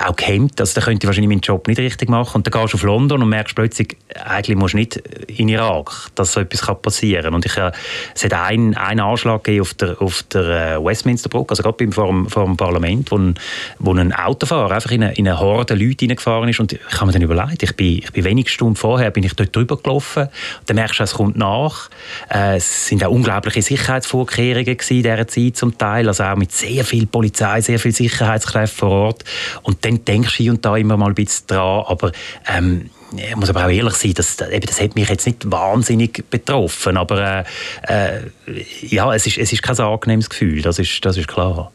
auch 0.05 0.17
gehemmt. 0.17 0.61
Also, 0.61 0.81
da 0.81 0.85
könnte 0.85 1.05
ich 1.05 1.09
wahrscheinlich 1.09 1.29
meinen 1.29 1.41
Job 1.41 1.69
nicht 1.69 1.79
richtig 1.79 2.09
machen. 2.09 2.37
Und 2.37 2.47
dann 2.47 2.61
gehst 2.61 2.75
du 2.75 2.77
auf 2.77 2.83
London 2.83 3.23
und 3.23 3.29
merkst 3.29 3.55
plötzlich, 3.55 3.97
eigentlich 4.25 4.57
musst 4.57 4.75
du 4.75 4.79
nicht 4.79 4.97
in 5.29 5.49
Irak, 5.49 6.11
dass 6.15 6.33
so 6.33 6.41
etwas 6.41 6.63
passieren 6.81 7.25
kann. 7.25 7.35
Und 7.35 7.47
ich, 7.47 7.57
äh, 7.57 7.73
es 8.15 8.25
hat 8.25 8.35
einen, 8.35 8.75
einen 8.75 9.01
Anschlag 9.01 9.49
auf 9.61 9.75
der, 9.75 10.01
auf 10.01 10.23
der 10.25 10.77
äh, 10.77 10.85
Westminsterbrücke, 10.85 11.51
also 11.51 11.63
gerade 11.63 11.91
vor 11.93 12.07
dem, 12.07 12.29
vor 12.29 12.45
dem 12.45 12.57
Parlament, 12.57 13.11
wo 13.11 13.19
ein, 13.19 13.35
wo 13.79 13.93
ein 13.93 14.13
Autofahrer 14.13 14.75
einfach 14.75 14.91
in 14.91 15.03
eine, 15.03 15.15
in 15.15 15.29
eine 15.29 15.39
Horde 15.39 15.75
Leute 15.75 16.07
reingefahren 16.07 16.49
ist. 16.49 16.61
Und 16.61 16.73
ich 16.73 16.81
habe 16.95 17.07
mir 17.07 17.13
dann 17.13 17.23
überlegt, 17.23 17.63
ich 17.63 17.77
bin, 17.77 17.99
ich 17.99 18.13
bin 18.13 18.25
wenige 18.25 18.49
Stunden 18.49 18.77
vorher 18.77 19.11
bin 19.11 19.25
ich 19.25 19.35
dort 19.35 19.55
drüber 19.55 19.77
gelaufen. 19.77 20.29
Dann 20.67 20.77
merkst 20.77 21.01
du, 21.01 21.05
es 21.05 21.15
kommt 21.15 21.37
nach. 21.37 21.91
Äh, 22.31 22.57
es 22.57 22.87
sind 22.87 23.05
auch 23.05 23.11
unglaubliche 23.11 23.63
Sicherheitsvorkehrungen 23.63 24.67
in 24.67 25.03
dieser 25.03 25.29
Zeit 25.29 25.57
zum 25.57 25.77
Teil, 25.79 26.09
also 26.09 26.25
auch 26.25 26.37
mit 26.37 26.53
sehr 26.53 26.85
viel 26.85 27.07
Polizei, 27.07 27.61
sehr 27.61 27.79
viel 27.79 27.93
Sicherheitskräften 27.93 28.79
vor 28.79 28.91
Ort. 28.91 29.25
Und 29.63 29.82
dann 29.83 30.05
denkst 30.05 30.37
du 30.37 30.43
hier 30.43 30.53
und 30.53 30.65
da 30.65 30.77
immer 30.77 30.97
mal 30.97 31.09
ein 31.09 31.15
bisschen 31.15 31.47
dran, 31.49 31.85
aber 31.87 32.12
ähm, 32.47 32.91
ich 33.17 33.37
muss 33.37 33.51
aber 33.51 33.67
auch 33.67 33.71
ehrlich 33.71 33.95
sein, 33.95 34.15
das, 34.15 34.37
das 34.37 34.81
hat 34.81 34.95
mich 34.95 35.09
jetzt 35.09 35.27
nicht 35.27 35.51
wahnsinnig 35.51 36.25
betroffen, 36.31 36.97
aber 36.97 37.45
äh, 37.89 38.17
äh, 38.17 38.21
ja, 38.83 39.15
es 39.15 39.27
ist, 39.27 39.39
es 39.39 39.53
ist 39.53 39.62
kein 39.62 39.79
angenehmes 39.79 40.31
Gefühl, 40.31 40.62
das 40.62 40.79
ist, 40.79 41.05
das 41.05 41.17
ist 41.17 41.29
klar. 41.29 41.71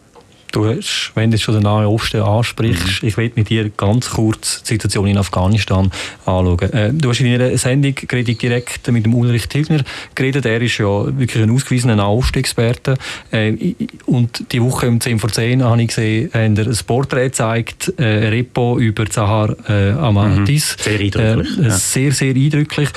Du 0.52 0.66
hast, 0.66 1.12
wenn 1.16 1.30
du 1.30 1.38
schon 1.38 1.56
den 1.56 1.64
Nahen 1.64 1.86
Osten 1.86 2.22
ansprichst, 2.22 3.04
mhm. 3.04 3.08
ich 3.08 3.18
will 3.18 3.32
mit 3.36 3.50
dir 3.50 3.70
ganz 3.70 4.10
kurz 4.12 4.64
die 4.64 4.74
Situation 4.74 5.08
in 5.08 5.18
Afghanistan 5.18 5.92
anschauen. 6.26 6.72
Äh, 6.72 6.94
du 6.94 7.10
hast 7.10 7.20
in 7.20 7.28
einer 7.28 7.58
Sendung 7.58 7.96
direkt 7.96 8.90
mit 8.92 9.06
dem 9.06 9.14
Ulrich 9.14 9.48
Tilgner 9.48 9.84
geredet. 10.16 10.46
Er 10.46 10.62
ist 10.62 10.78
ja 10.78 11.06
wirklich 11.18 11.44
ein 11.44 11.52
ausgewiesener 11.52 11.98
Nahost-Experte. 11.98 12.96
Äh, 13.32 13.76
und 14.06 14.52
die 14.52 14.62
Woche 14.62 14.88
um 14.88 15.02
10 15.02 15.20
vor 15.20 15.32
10 15.32 15.64
habe 15.64 15.82
ich 15.82 15.90
gesehen, 15.90 16.32
haben 16.34 16.56
er 16.56 16.68
ein 16.68 16.78
Porträt 16.86 17.26
gezeigt, 17.26 17.94
äh, 17.98 18.04
ein 18.04 18.24
Repo 18.30 18.80
über 18.80 19.06
Zahar 19.10 19.56
äh, 19.68 19.92
Amadis. 19.92 20.78
Mhm. 20.78 20.84
Sehr 20.84 21.00
eindrücklich. 21.00 21.66
Äh. 21.66 21.72
Sehr, 21.72 22.12
sehr 22.14 22.36
eindrücklich. 22.36 22.90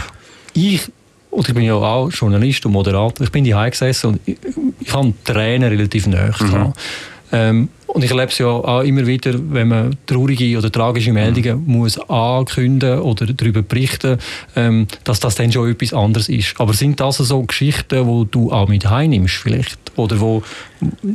Ich 0.54 0.82
und 1.30 1.48
ich 1.48 1.54
bin 1.54 1.64
ja 1.64 1.74
auch 1.74 2.10
Journalist 2.10 2.66
und 2.66 2.72
Moderator. 2.72 3.24
Ich 3.24 3.30
bin 3.30 3.44
die 3.44 3.52
gesessen 3.52 4.06
und 4.08 4.20
ich, 4.26 4.36
ich 4.80 4.92
habe 4.92 5.12
Tränen 5.24 5.68
relativ 5.68 6.06
nahe. 6.08 6.34
Mhm. 6.40 6.72
Ähm, 7.32 7.68
und 7.92 8.04
ich 8.04 8.10
erlebe 8.10 8.30
es 8.30 8.38
ja 8.38 8.46
auch 8.46 8.82
immer 8.82 9.06
wieder, 9.06 9.34
wenn 9.34 9.68
man 9.68 9.96
traurige 10.06 10.56
oder 10.56 10.70
tragische 10.70 11.12
Meldungen 11.12 11.64
mhm. 11.64 11.78
muss 11.78 11.98
ankündigen 12.08 13.00
oder 13.00 13.26
darüber 13.26 13.62
berichten, 13.62 14.18
ähm, 14.56 14.86
dass 15.04 15.20
das 15.20 15.34
dann 15.34 15.52
schon 15.52 15.70
etwas 15.70 15.92
anderes 15.92 16.28
ist. 16.28 16.54
Aber 16.58 16.72
sind 16.72 17.00
das 17.00 17.18
so 17.18 17.42
Geschichten, 17.42 18.06
wo 18.06 18.24
du 18.24 18.52
auch 18.52 18.68
mit 18.68 18.88
heimnimmst 18.88 19.34
vielleicht? 19.34 19.78
Oder 19.96 20.20
wo, 20.20 20.42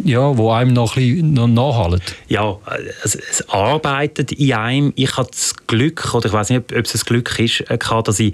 ja, 0.03 0.38
wo 0.38 0.51
einem 0.51 0.74
noch 0.74 0.98
ein 0.98 1.34
bisschen 1.34 1.53
nachhalten? 1.53 2.01
Ja, 2.27 2.58
es, 3.03 3.15
es, 3.15 3.50
arbeitet 3.50 4.34
in 4.34 4.53
einem. 4.53 4.94
Ich 4.96 5.17
habe 5.17 5.29
das 5.29 5.55
Glück, 5.67 6.13
oder 6.13 6.27
ich 6.27 6.34
weiß 6.34 6.50
nicht, 6.50 6.75
ob 6.75 6.86
es 6.86 6.96
ein 6.96 7.01
Glück 7.05 7.39
ist, 7.39 7.62
äh, 7.62 7.77
dass 7.77 8.20
ich 8.20 8.34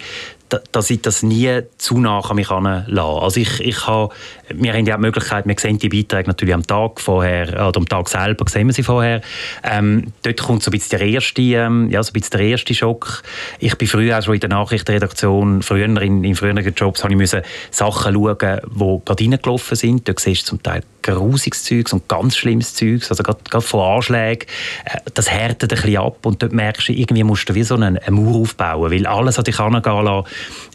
dass 0.72 0.90
ich 0.90 1.02
das 1.02 1.24
nie 1.24 1.62
zu 1.78 2.00
nah 2.00 2.20
an 2.20 2.36
mich 2.36 2.50
heranlasse. 2.50 3.22
Also 3.22 3.40
ich, 3.40 3.60
ich 3.62 3.88
habe, 3.88 4.14
wir 4.50 4.74
haben 4.74 4.86
ja 4.86 4.98
die 4.98 5.02
Möglichkeit, 5.02 5.48
wir 5.48 5.56
sehen 5.58 5.78
die 5.78 5.90
Beiträge 5.90 6.30
natürlich 6.30 6.54
am 6.54 6.66
Tag 6.66 7.00
vorher, 7.00 7.48
oder 7.68 7.78
am 7.78 7.88
Tag 7.88 8.10
selber 8.10 8.31
sehen 8.48 8.68
wir 8.68 8.74
sie 8.74 8.84
vorher. 8.84 9.22
Ähm, 9.64 10.14
dort 10.24 10.42
kommt 10.42 10.64
so 10.64 10.70
ein 10.70 10.74
bisschen 10.74 11.00
der 11.00 11.08
erste, 11.08 11.42
ähm, 11.42 11.90
ja, 11.90 12.02
so 12.04 12.10
ein 12.10 12.14
bisschen 12.14 12.38
der 12.40 12.42
erste 12.42 12.74
Schock. 12.74 13.24
Ich 13.60 13.78
bin 13.78 13.88
früher 13.88 14.18
auch 14.18 14.24
schon 14.24 14.36
in 14.36 14.40
der 14.40 14.50
Nachrichtenredaktion, 14.50 15.62
früher 15.62 15.86
in, 15.86 16.24
in 16.24 16.36
früheren 16.36 16.74
Jobs, 16.76 17.04
habe 17.04 17.14
ich 17.14 17.18
müssen 17.18 17.42
Sachen 17.72 18.14
schauen, 18.14 18.38
die 18.40 19.02
gerade 19.06 19.24
reingelaufen 19.24 19.78
sind. 19.78 20.08
Dort 20.08 20.20
siehst 20.20 20.44
du 20.44 20.50
zum 20.50 20.64
Teil 20.64 20.84
grusiges 21.02 21.64
Zeugs 21.64 21.94
und 21.94 22.08
ganz 22.08 22.38
schlimmes 22.38 22.76
Zeugs, 22.76 23.10
also 23.10 23.24
gerade, 23.24 23.40
gerade 23.50 23.66
von 23.66 23.96
Anschlägen. 23.96 24.48
Äh, 24.86 25.00
das 25.14 25.30
härtet 25.30 25.72
ein 25.74 25.82
bisschen 25.82 25.98
ab 25.98 26.26
und 26.26 26.42
dort 26.42 26.54
merkst 26.54 26.90
du, 26.90 26.94
irgendwie 26.94 27.24
musst 27.24 27.50
du 27.50 27.56
wie 27.56 27.64
so 27.64 27.76
einen, 27.76 27.98
einen 27.98 28.16
Mauer 28.16 28.42
aufbauen, 28.42 28.92
weil 28.92 29.06
alles, 29.08 29.38
was 29.38 29.44
dich 29.44 29.60
angehen 29.60 30.06
lassen, 30.06 30.28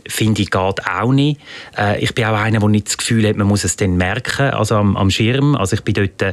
finde 0.08 0.42
ich, 0.42 0.50
geht 0.50 0.86
auch 0.86 1.12
nicht. 1.12 1.40
Äh, 1.76 2.02
ich 2.02 2.14
bin 2.14 2.24
auch 2.24 2.38
einer, 2.38 2.60
der 2.60 2.68
nicht 2.68 2.86
das 2.88 2.98
Gefühl 2.98 3.26
hat, 3.28 3.36
man 3.36 3.46
muss 3.46 3.64
es 3.64 3.76
dann 3.76 3.96
merken, 3.96 4.50
also 4.50 4.76
am, 4.76 4.96
am 4.96 5.10
Schirm. 5.10 5.54
Also 5.54 5.74
ich 5.74 5.82
bin 5.82 5.94
dort 5.94 6.22
äh, 6.22 6.32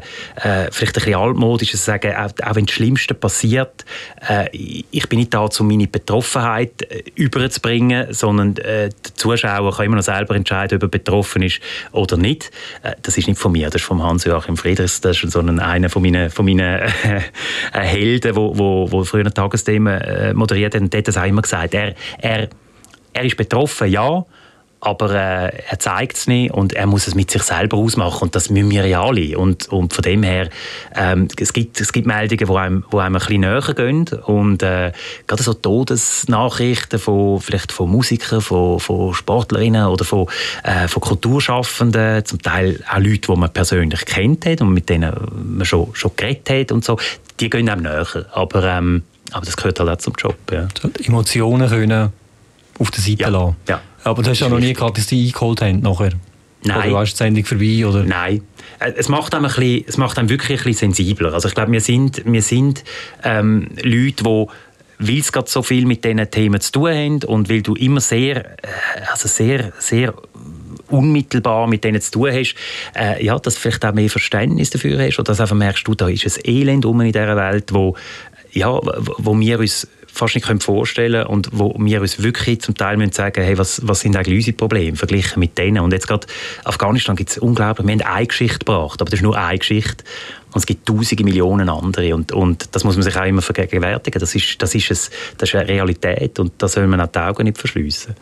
vielleicht 0.72 0.98
ein 0.98 1.04
bisschen 1.06 1.16
altmodisch, 1.16 1.72
zu 1.72 1.78
sagen, 1.78 2.14
auch, 2.16 2.32
auch 2.46 2.56
wenn 2.56 2.66
das 2.66 2.76
Schlimmste 2.76 3.14
passiert, 3.14 3.86
äh, 4.28 4.50
ich 4.54 5.10
bin 5.10 5.20
nicht 5.20 5.34
da, 5.34 5.48
um 5.60 5.68
meine 5.68 5.88
Betroffenheit 5.88 6.82
äh, 6.84 7.04
überzubringen, 7.16 8.14
sondern 8.14 8.58
äh, 8.58 8.90
der 8.90 9.16
Zuschauer 9.16 9.76
kann 9.76 9.86
immer 9.86 9.98
noch 9.98 10.04
selber 10.04 10.36
entscheiden, 10.36 10.78
ob 10.78 10.84
er 10.84 10.90
betroffen 10.90 11.42
ist 11.44 11.60
oder 11.92 12.18
nicht. 12.18 12.52
Äh, 12.84 12.96
das 13.02 13.18
ist 13.18 13.28
nicht 13.28 13.40
von 13.40 13.52
mir, 13.52 13.70
das 13.70 13.82
ist 13.82 13.88
von 13.88 14.02
Hans-Joachim 14.02 14.58
Friedrichs, 14.58 15.02
das 15.02 15.24
ist 15.24 15.32
so 15.32 15.40
ein, 15.40 15.60
einer 15.60 15.90
von 15.90 16.02
meinen, 16.02 16.30
von 16.30 16.46
meinen 16.46 16.82
Helden, 17.72 18.36
wo, 18.36 18.58
wo, 18.58 18.92
wo 18.92 19.04
früher 19.04 19.34
Tagesthemen 19.34 20.36
moderiert 20.36 20.76
hat, 20.76 20.82
und 20.82 20.94
der 20.94 21.00
hat 21.00 21.08
das 21.08 21.18
auch 21.18 21.26
immer 21.26 21.42
gesagt. 21.42 21.74
Er, 21.74 21.96
er 22.20 22.50
er 23.14 23.24
ist 23.24 23.38
betroffen, 23.38 23.90
ja, 23.90 24.26
aber 24.86 25.12
äh, 25.12 25.62
er 25.70 25.80
zeigt 25.80 26.18
es 26.18 26.28
nicht 26.28 26.52
und 26.52 26.74
er 26.74 26.88
muss 26.88 27.08
es 27.08 27.16
mit 27.16 27.32
sich 27.32 27.42
selber 27.44 27.78
ausmachen 27.78 28.24
und 28.24 28.36
das 28.36 28.50
müssen 28.50 28.70
wir 28.70 28.86
ja 28.86 29.02
alle. 29.02 29.38
Und, 29.38 29.70
und 29.70 29.94
von 29.94 30.02
dem 30.02 30.24
her, 30.24 30.50
ähm, 30.94 31.30
es, 31.40 31.54
gibt, 31.54 31.80
es 31.80 31.94
gibt 31.94 32.06
Meldungen, 32.06 32.46
die 32.46 32.58
einem, 32.58 32.86
wo 32.92 33.00
einem 33.00 33.16
ein 33.16 33.20
bisschen 33.20 33.42
näher 33.42 33.62
gehen 33.62 34.06
und 34.26 34.62
äh, 34.62 34.92
gerade 35.26 35.42
so 35.42 35.54
Todesnachrichten 35.54 37.00
von, 37.00 37.40
vielleicht 37.40 37.72
von 37.72 37.90
Musikern, 37.90 38.42
von, 38.42 38.80
von 38.82 39.14
Sportlerinnen 39.14 39.88
oder 39.88 40.04
von, 40.04 40.28
äh, 40.64 40.90
von 40.90 41.02
Kulturschaffenden, 41.02 42.26
zum 42.26 42.42
Teil 42.42 42.84
auch 42.92 43.00
Leute, 43.00 43.32
die 43.32 43.36
man 43.38 43.54
persönlich 43.54 44.06
kennt 44.06 44.46
hat 44.46 44.60
und 44.60 44.74
mit 44.74 44.90
denen 44.90 45.14
man 45.56 45.66
schon, 45.66 45.92
schon 45.94 46.12
geredet 46.18 46.50
hat 46.50 46.72
und 46.74 46.84
so, 46.84 47.00
die 47.40 47.50
gehen 47.50 47.70
einem 47.70 47.84
näher. 47.84 48.26
Aber, 48.34 48.64
ähm, 48.66 49.04
aber 49.32 49.46
das 49.46 49.56
gehört 49.56 49.80
halt 49.80 49.90
auch 49.90 49.98
zum 49.98 50.14
Job. 50.20 50.36
Ja. 50.52 50.68
Emotionen 51.06 51.70
können 51.70 52.12
auf 52.80 52.92
der 52.92 53.02
Seite 53.02 53.24
ja. 53.24 53.30
lassen. 53.30 53.56
Ja. 53.68 53.82
Aber 54.04 54.24
du 54.24 54.30
hast 54.30 54.40
ja 54.40 54.50
noch 54.50 54.60
nie 54.60 54.74
gehabt, 54.74 54.98
dass 54.98 55.08
die 55.08 55.28
eingeholt 55.28 55.62
haben 55.62 55.80
nachher. 55.80 56.12
Nein. 56.66 56.92
Oder 56.92 57.04
ist 57.04 57.14
die 57.14 57.18
Sendung 57.18 57.46
vorbei? 57.46 57.86
Oder? 57.86 58.04
Nein. 58.04 58.42
Äh, 58.80 58.94
es 58.96 59.10
macht 59.10 59.34
einem, 59.36 59.46
ein 59.46 59.52
bisschen, 59.52 59.86
es 59.88 59.98
macht 59.98 60.18
einem 60.18 60.30
wirklich 60.30 60.62
ein 60.62 60.66
bisschen 60.66 60.94
sensibler. 60.94 61.34
Also 61.34 61.48
ich 61.48 61.56
glaube, 61.56 61.72
wir 61.72 61.82
sind, 61.82 62.24
wir 62.26 62.42
sind 62.42 62.84
ähm, 63.24 63.70
Leute, 63.82 64.24
die 64.24 64.46
weil 65.00 65.20
es 65.20 65.32
gerade 65.32 65.50
so 65.50 65.64
viel 65.64 65.86
mit 65.86 66.06
diesen 66.06 66.30
Themen 66.30 66.62
zu 66.62 66.72
tun 66.72 66.90
haben 66.90 67.24
und 67.24 67.50
weil 67.50 67.62
du 67.62 67.76
immer 67.76 68.00
sehr, 68.00 68.46
äh, 68.46 68.68
also 69.12 69.28
sehr, 69.28 69.74
sehr 69.80 70.14
unmittelbar 70.90 71.68
mit 71.68 71.84
denen 71.84 72.02
zu 72.02 72.12
tun 72.12 72.32
hast, 72.32 72.56
äh, 72.96 73.24
ja, 73.24 73.38
dass 73.40 73.56
du 73.56 73.62
vielleicht 73.62 73.84
auch 73.86 73.94
mehr 73.94 74.10
Verständnis 74.10 74.70
dafür 74.70 75.00
hast 75.00 75.20
oder 75.20 75.32
dass 75.32 75.42
einfach 75.42 75.56
merkst, 75.56 75.88
du, 75.88 75.96
da 75.96 76.08
ist 76.08 76.26
ein 76.26 76.42
Elend 76.46 76.86
um 76.86 77.02
in 77.02 77.12
dieser 77.12 77.36
Welt, 77.36 77.74
wo, 77.74 77.96
ja, 78.52 78.70
wo 78.72 79.38
wir 79.38 79.60
uns 79.60 79.88
fast 80.14 80.36
nicht 80.36 80.64
vorstellen 80.64 81.24
können 81.24 81.28
und 81.28 81.50
wo 81.52 81.76
wir 81.78 82.02
uns 82.02 82.22
wirklich 82.22 82.62
zum 82.62 82.76
Teil 82.76 82.98
müssen 82.98 83.14
sagen 83.14 83.44
hey, 83.44 83.58
was, 83.58 83.86
was 83.86 84.02
sind 84.02 84.16
eigentlich 84.16 84.38
unsere 84.38 84.56
Probleme 84.56 84.96
verglichen 84.96 85.40
mit 85.40 85.58
denen. 85.58 85.80
Und 85.80 85.92
jetzt 85.92 86.08
gerade 86.08 86.28
Afghanistan 86.64 87.16
gibt 87.16 87.32
es 87.32 87.40
unglaublich, 87.40 87.88
wir 87.88 87.94
haben 87.94 88.02
eine 88.02 88.28
Geschichte 88.28 88.60
gebracht, 88.60 89.02
aber 89.02 89.10
das 89.10 89.20
ist 89.20 89.24
nur 89.24 89.36
eine 89.36 89.58
Geschichte 89.58 90.04
und 90.54 90.60
es 90.60 90.66
gibt 90.68 90.88
tausende 90.88 91.24
Millionen 91.24 91.68
andere 91.68 92.14
und, 92.14 92.32
und 92.32 92.76
das 92.76 92.84
muss 92.84 92.96
man 92.96 93.04
sich 93.04 93.18
auch 93.18 93.26
immer 93.26 93.42
vergegenwärtigen. 93.42 94.20
Das 94.20 94.36
ist, 94.36 94.62
das 94.62 94.76
ist, 94.76 94.92
ein, 94.92 94.98
das 95.40 95.50
ist 95.50 95.56
eine 95.56 95.68
Realität 95.68 96.38
und 96.38 96.54
da 96.60 96.68
soll 96.68 96.86
man 96.86 97.02
auch 97.02 97.08
die 97.08 97.20
Augen 97.20 97.44
nicht 97.46 97.58
verschliessen. 97.58 98.16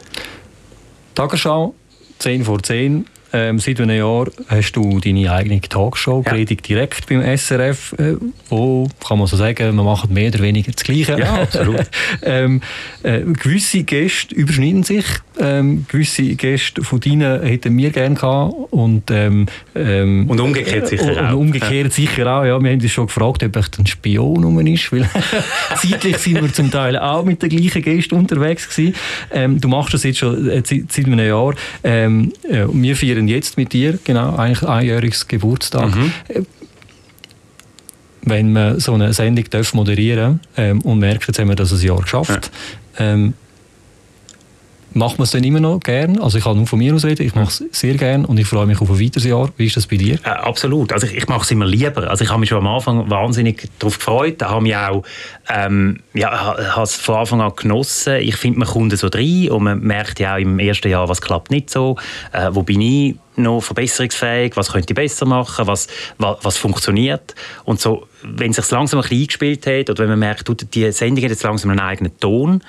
Tagesschau, 1.14 1.76
10 2.20 2.46
vor 2.46 2.64
10 2.64 3.06
ähm, 3.34 3.60
seit 3.60 3.80
einem 3.80 3.98
Jahr 3.98 4.28
hast 4.48 4.74
du 4.74 5.00
deine 5.00 5.32
eigene 5.32 5.62
Talkshow, 5.62 6.24
ja. 6.26 6.32
Predigt 6.32 6.68
direkt 6.68 7.08
beim 7.08 7.22
SRF, 7.22 7.94
äh, 7.94 8.16
wo, 8.50 8.88
kann 9.06 9.20
man 9.20 9.28
so 9.28 9.38
sagen, 9.38 9.76
man 9.76 9.86
macht 9.86 10.10
mehr 10.10 10.30
oder 10.30 10.40
weniger 10.40 10.72
das 10.72 10.84
Gleiche. 10.84 11.18
Ja, 11.18 11.42
absolut. 11.42 11.90
ähm, 12.24 12.62
äh, 13.04 13.22
gewisse 13.22 13.84
Gäste 13.84 14.36
überschneiden 14.36 14.84
sich, 14.84 15.06
ähm, 15.40 15.86
gewisse 15.88 16.36
Gäste 16.36 16.84
von 16.84 17.00
deinen 17.00 17.42
hätten 17.44 17.78
wir 17.78 17.90
gerne 17.92 18.16
gehabt 18.16 18.54
und, 18.72 19.10
ähm, 19.12 19.46
ähm, 19.76 20.30
und 20.30 20.40
umgekehrt 20.40 20.88
sicher 20.88 21.16
äh, 21.16 21.20
auch. 21.20 21.30
Und 21.30 21.36
umgekehrt 21.36 21.88
ja. 21.88 21.90
sicher 21.90 22.28
auch, 22.28 22.44
ja. 22.44 22.62
Wir 22.62 22.72
haben 22.72 22.82
uns 22.82 22.92
schon 22.92 23.08
gefragt, 23.08 23.44
ob 23.44 23.56
echt 23.56 23.80
ein 23.80 23.88
Spion 23.88 24.44
rum 24.44 24.60
ist, 24.68 24.92
weil 24.92 25.10
zeitlich 25.78 26.18
sind 26.18 26.42
wir 26.42 26.52
zum 26.54 26.70
Teil 26.70 26.98
auch 26.98 27.24
mit 27.24 27.42
den 27.42 27.50
gleichen 27.50 27.82
Gästen 27.82 28.16
unterwegs 28.16 28.70
gewesen. 28.70 28.96
Ähm, 29.32 29.60
du 29.60 29.68
machst 29.68 29.94
das 29.94 30.04
jetzt 30.04 30.20
schon 30.20 30.50
äh, 30.50 30.62
seit, 30.66 30.92
seit 30.92 31.06
einem 31.06 31.20
Jahr. 31.20 31.56
Ähm, 31.84 32.34
äh, 32.50 32.66
wir 32.72 32.96
feiern 32.96 33.28
jetzt 33.28 33.58
mit 33.58 33.74
dir, 33.74 33.98
genau, 34.04 34.36
eigentlich 34.36 34.68
einjähriges 34.68 35.28
Geburtstag. 35.28 35.96
Mhm. 35.96 36.12
Äh, 36.28 36.42
wenn 38.24 38.54
man 38.54 38.80
so 38.80 38.94
eine 38.94 39.14
Sendung 39.14 39.46
darf 39.50 39.74
moderieren 39.74 40.42
ähm, 40.56 40.82
und 40.82 41.00
merkt, 41.00 41.28
jetzt 41.28 41.40
haben 41.40 41.50
wir 41.50 41.56
das 41.56 41.72
ein 41.72 41.86
Jahr 41.86 42.02
geschafft, 42.02 42.52
ja. 43.00 43.14
ähm, 43.14 43.34
macht 44.94 45.18
man 45.18 45.24
es 45.24 45.32
dann 45.32 45.44
immer 45.44 45.60
noch 45.60 45.80
gern? 45.80 46.20
Also 46.20 46.38
ich 46.38 46.44
kann 46.44 46.58
nur 46.58 46.68
von 46.68 46.80
mir 46.80 46.94
aus 46.94 47.06
reden, 47.06 47.26
ich 47.26 47.36
mache 47.36 47.48
es 47.48 47.64
sehr 47.72 47.96
gern 47.96 48.26
und 48.26 48.38
ich 48.38 48.48
freue 48.48 48.66
mich 48.66 48.82
auf 48.82 48.90
ein 48.90 49.00
weiteres 49.00 49.26
Jahr. 49.26 49.50
Wie 49.58 49.66
ist 49.66 49.78
das 49.78 49.88
bei 49.88 49.98
dir? 49.98 50.16
Äh, 50.24 50.30
absolut. 50.30 50.92
Also 50.94 51.08
ich, 51.08 51.16
ich 51.16 51.28
mache 51.28 51.42
es 51.42 51.52
immer 51.52 51.66
lieber. 51.66 52.10
Also 52.10 52.24
ich 52.24 52.30
habe 52.30 52.40
mich 52.40 52.50
schon 52.50 52.60
am 52.60 52.68
Anfang 52.68 53.10
wahnsinnig 53.10 53.70
darauf 53.80 53.98
gefreut. 53.98 54.36
Da 54.40 54.50
habe 54.50 54.68
ich 54.68 54.76
auch 54.76 55.04
ähm, 55.50 56.00
ja, 56.14 56.32
habe 56.76 56.84
es 56.84 56.96
von 56.96 57.16
Anfang 57.16 57.42
an 57.42 57.54
genossen. 57.56 58.16
Ich 58.16 58.36
finde, 58.36 58.60
man 58.60 58.68
kommt 58.68 58.98
so 58.98 59.08
rein 59.08 59.50
und 59.50 59.64
man 59.64 59.80
merkt 59.80 60.20
ja 60.20 60.36
auch 60.36 60.40
im 60.40 60.60
ersten 60.60 60.90
Jahr, 60.90 61.08
was 61.10 61.22
klappt 61.22 61.52
nicht 61.52 61.70
so. 61.70 61.98
Äh, 62.32 62.50
wo 62.52 62.64
bin 62.64 62.82
ich 62.82 63.16
noch 63.36 63.62
verbesserungsfähig? 63.62 64.56
Was 64.56 64.72
könnte 64.72 64.92
ich 64.92 64.96
besser 64.96 65.26
machen? 65.26 65.68
Was, 65.68 65.88
was, 66.18 66.38
was 66.42 66.58
funktioniert? 66.58 67.36
Und 67.66 67.80
so, 67.80 68.08
wenn 68.24 68.52
es 68.52 68.58
sich 68.58 68.72
langsam 68.72 69.00
ein 69.00 69.04
bisschen 69.04 69.22
eingespielt 69.22 69.68
hat 69.68 69.90
oder 69.90 70.04
wenn 70.04 70.10
man 70.10 70.20
merkt, 70.20 70.74
die 70.74 70.92
Sendung 70.92 71.24
hat 71.24 71.32
jetzt 71.32 71.44
langsam 71.44 71.72
einen 71.72 71.80
eigenen 71.80 72.18
Ton, 72.20 72.62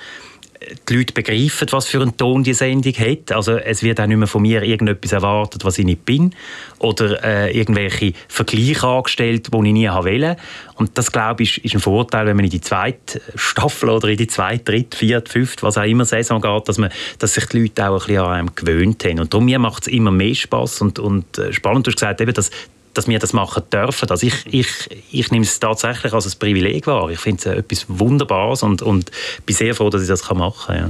die 0.89 0.95
Leute 0.95 1.13
begreifen, 1.13 1.67
was 1.71 1.87
für 1.87 2.01
einen 2.01 2.17
Ton 2.17 2.43
die 2.43 2.53
Sendung 2.53 2.93
hat. 2.93 3.31
Also 3.31 3.57
es 3.57 3.83
wird 3.83 3.99
auch 3.99 4.07
nicht 4.07 4.17
mehr 4.17 4.27
von 4.27 4.41
mir 4.41 4.63
irgendetwas 4.63 5.11
erwartet, 5.11 5.65
was 5.65 5.77
ich 5.77 5.85
nicht 5.85 6.05
bin. 6.05 6.33
Oder 6.79 7.23
äh, 7.23 7.57
irgendwelche 7.57 8.13
Vergleiche 8.27 8.87
angestellt, 8.87 9.49
die 9.53 9.67
ich 9.67 9.73
nie 9.73 9.87
wollte. 9.87 10.37
Und 10.75 10.97
das, 10.97 11.11
glaube 11.11 11.43
ich, 11.43 11.63
ist, 11.63 11.75
ein 11.75 11.79
Vorteil, 11.79 12.25
wenn 12.25 12.35
man 12.35 12.45
in 12.45 12.51
die 12.51 12.61
zweite 12.61 13.21
Staffel 13.35 13.89
oder 13.89 14.07
in 14.07 14.17
die 14.17 14.27
zweite, 14.27 14.63
dritte, 14.63 14.97
vierte, 14.97 15.31
fünfte, 15.31 15.63
was 15.63 15.77
auch 15.77 15.83
immer 15.83 16.05
Saison 16.05 16.41
geht, 16.41 16.67
dass, 16.67 16.77
man, 16.77 16.89
dass 17.19 17.35
sich 17.35 17.45
die 17.47 17.61
Leute 17.61 17.87
auch 17.87 17.93
ein 17.93 18.07
bisschen 18.07 18.23
an 18.23 18.31
einem 18.31 18.55
gewöhnt 18.55 19.03
haben. 19.05 19.19
Und 19.19 19.33
darum 19.33 19.45
macht 19.61 19.83
es 19.83 19.93
immer 19.93 20.11
mehr 20.11 20.35
Spass 20.35 20.81
und, 20.81 20.99
und 20.99 21.37
äh, 21.37 21.53
spannend. 21.53 21.87
Du 21.87 21.91
hast 21.91 21.97
gesagt, 21.97 22.21
eben, 22.21 22.33
dass 22.33 22.49
dass 22.93 23.07
wir 23.07 23.19
das 23.19 23.33
machen 23.33 23.63
dürfen. 23.71 24.09
Also 24.09 24.27
ich, 24.27 24.45
ich, 24.45 24.67
ich 25.11 25.31
nehme 25.31 25.45
es 25.45 25.59
tatsächlich 25.59 26.13
als 26.13 26.25
ein 26.25 26.39
Privileg 26.39 26.87
wahr. 26.87 27.09
Ich 27.09 27.19
finde 27.19 27.39
es 27.39 27.45
etwas 27.45 27.85
Wunderbares 27.87 28.63
und, 28.63 28.81
und 28.81 29.11
bin 29.45 29.55
sehr 29.55 29.75
froh, 29.75 29.89
dass 29.89 30.01
ich 30.01 30.07
das 30.07 30.29
machen 30.33 30.53
kann. 30.67 30.75
Ja. 30.75 30.89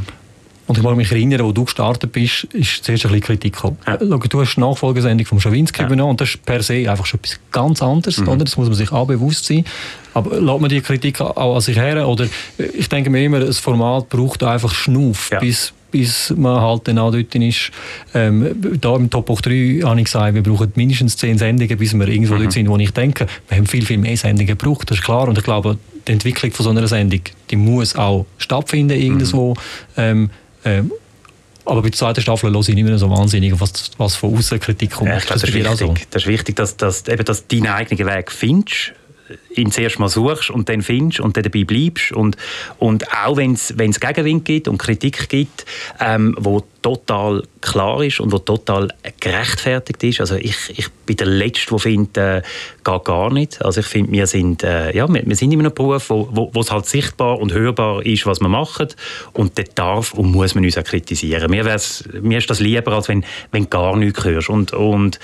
Und 0.66 0.78
ich 0.78 0.84
mag 0.84 0.96
mich 0.96 1.12
erinnern, 1.12 1.46
wo 1.46 1.52
du 1.52 1.66
gestartet 1.66 2.14
bist, 2.14 2.46
ist 2.46 2.86
zuerst 2.86 3.06
ein 3.06 3.12
bisschen 3.12 3.22
Kritik 3.22 3.54
gekommen. 3.54 3.78
Ja. 3.86 3.98
du 3.98 4.42
hast 4.42 4.56
die 4.56 4.62
Nachfolgesendung 4.62 5.26
vom 5.26 5.40
Schawinski 5.40 5.82
ja. 5.82 5.88
übernommen 5.88 6.12
und 6.12 6.22
das 6.22 6.30
ist 6.30 6.46
per 6.46 6.64
se 6.64 6.90
einfach 6.90 7.06
schon 7.06 7.20
etwas 7.20 7.40
ganz 7.52 7.82
anderes. 7.82 8.20
Mhm. 8.20 8.30
Oder? 8.30 8.46
Das 8.46 8.56
muss 8.56 8.68
man 8.68 8.76
sich 8.76 8.92
auch 8.92 9.06
bewusst 9.06 9.46
sein. 9.46 9.66
Aber 10.14 10.40
lässt 10.40 10.62
man 10.62 10.70
die 10.70 10.80
Kritik 10.80 11.20
auch 11.20 11.56
an 11.56 11.62
sich 11.62 11.76
her? 11.76 12.08
Oder 12.08 12.28
ich 12.58 12.88
denke 12.88 13.10
mir 13.10 13.24
immer, 13.26 13.42
das 13.42 13.60
Format 13.60 14.08
braucht 14.08 14.42
einfach 14.44 14.74
Schnuff, 14.74 15.32
ja. 15.32 15.40
bis, 15.40 15.74
bis 15.94 16.34
man 16.36 16.60
halt 16.60 16.88
dann 16.88 16.98
auch 16.98 17.12
dort 17.12 17.36
ist. 17.36 17.72
Ähm, 18.16 18.80
da 18.82 18.96
im 18.96 19.12
Top 19.12 19.28
3 19.28 19.82
habe 19.84 20.00
ich 20.00 20.06
gesagt, 20.06 20.34
wir 20.34 20.42
brauchen 20.42 20.74
mindestens 20.74 21.16
zehn 21.16 21.38
Sendungen, 21.38 21.78
bis 21.78 21.94
wir 21.94 22.08
irgendwo 22.08 22.34
mhm. 22.34 22.40
dort 22.42 22.52
sind, 22.52 22.68
wo 22.68 22.78
ich 22.78 22.92
denke, 22.92 23.28
wir 23.48 23.58
haben 23.58 23.68
viel, 23.68 23.86
viel 23.86 24.00
mehr 24.00 24.18
Sendungen 24.18 24.58
gebraucht, 24.58 24.90
das 24.90 24.98
ist 24.98 25.04
klar. 25.04 25.28
Und 25.28 25.38
ich 25.38 25.44
glaube, 25.44 25.78
die 26.08 26.12
Entwicklung 26.12 26.52
von 26.52 26.64
so 26.64 26.70
einer 26.72 26.88
Sendung, 26.88 27.22
die 27.52 27.56
muss 27.56 27.96
auch 27.96 28.26
stattfinden 28.40 29.00
irgendwo. 29.00 29.54
Mhm. 29.54 29.60
Ähm, 29.98 30.30
ähm, 30.66 30.92
aber 31.64 31.84
bei 31.84 31.90
der 31.90 31.98
zweiten 31.98 32.22
Staffel 32.22 32.52
höre 32.52 32.60
ich 32.60 32.70
nicht 32.70 32.84
mehr 32.84 32.98
so 32.98 33.10
wahnsinnig, 33.12 33.54
was, 33.60 33.92
was 33.98 34.16
von 34.16 34.36
außen 34.36 34.60
Kritik 34.60 34.92
kommt. 34.92 35.12
Ja, 35.12 35.18
ich 35.18 35.28
glaube, 35.28 35.42
das, 35.42 35.50
das, 35.50 35.50
ist 35.50 35.56
wichtig, 35.56 35.78
so. 35.78 35.94
das 36.10 36.22
ist 36.24 36.28
wichtig, 36.28 36.56
dass, 36.56 36.76
dass, 36.76 37.08
eben, 37.08 37.24
dass 37.24 37.48
du 37.48 37.58
deinen 37.58 37.72
eigenen 37.72 38.08
Weg 38.08 38.32
findest 38.32 38.94
ihn 39.56 39.72
zuerst 39.72 40.00
mal 40.00 40.10
suchst 40.10 40.50
und 40.50 40.70
dann 40.70 40.82
findest 40.82 41.20
und 41.20 41.38
dann 41.38 41.44
dabei 41.44 41.64
bleibst. 41.64 42.12
Und, 42.12 42.38
und 42.80 43.12
auch 43.14 43.38
wenn 43.38 43.54
es 43.54 44.00
Gegenwind 44.00 44.46
gibt 44.46 44.68
und 44.68 44.78
Kritik 44.78 45.30
gibt, 45.30 45.66
ähm, 46.00 46.36
wo 46.40 46.64
total 46.84 47.44
klar 47.62 48.04
ist 48.04 48.20
und 48.20 48.32
wo 48.34 48.40
total 48.40 48.90
gerechtfertigt 49.20 50.04
ist. 50.04 50.20
Also 50.20 50.36
ich, 50.36 50.56
ich 50.78 50.90
bin 51.06 51.16
der 51.16 51.28
Letzte, 51.28 51.70
der 51.70 51.80
findet, 51.80 52.18
äh, 52.18 52.42
geht 52.84 53.06
gar 53.06 53.32
nicht. 53.32 53.64
Also 53.64 53.80
ich 53.80 53.86
finde, 53.86 54.12
wir 54.12 54.28
sind, 54.28 54.64
äh, 54.64 54.94
ja, 54.94 55.08
wir, 55.08 55.24
wir, 55.26 55.36
sind 55.36 55.54
in 55.54 55.62
einem 55.62 55.74
Beruf, 55.74 56.10
wo, 56.10 56.28
wo, 56.32 56.52
wo 56.54 56.60
es 56.60 56.72
halt 56.72 56.86
sichtbar 56.86 57.40
und 57.40 57.54
hörbar 57.54 58.06
ist, 58.06 58.26
was 58.26 58.42
wir 58.42 58.50
machen 58.50 58.90
und 59.32 59.58
dort 59.58 59.80
darf 59.80 60.14
und 60.14 60.32
muss 60.32 60.56
man 60.56 60.66
uns 60.66 60.78
auch 60.78 60.84
kritisieren. 60.84 61.50
Mir, 61.50 61.64
mir 62.22 62.38
ist 62.38 62.50
das 62.50 62.60
lieber, 62.60 62.92
als 62.92 63.08
wenn, 63.08 63.24
wenn 63.52 63.70
gar 63.70 63.96
nichts 63.96 64.26
hörst. 64.26 64.50
Und, 64.50 64.74
und 64.74 65.20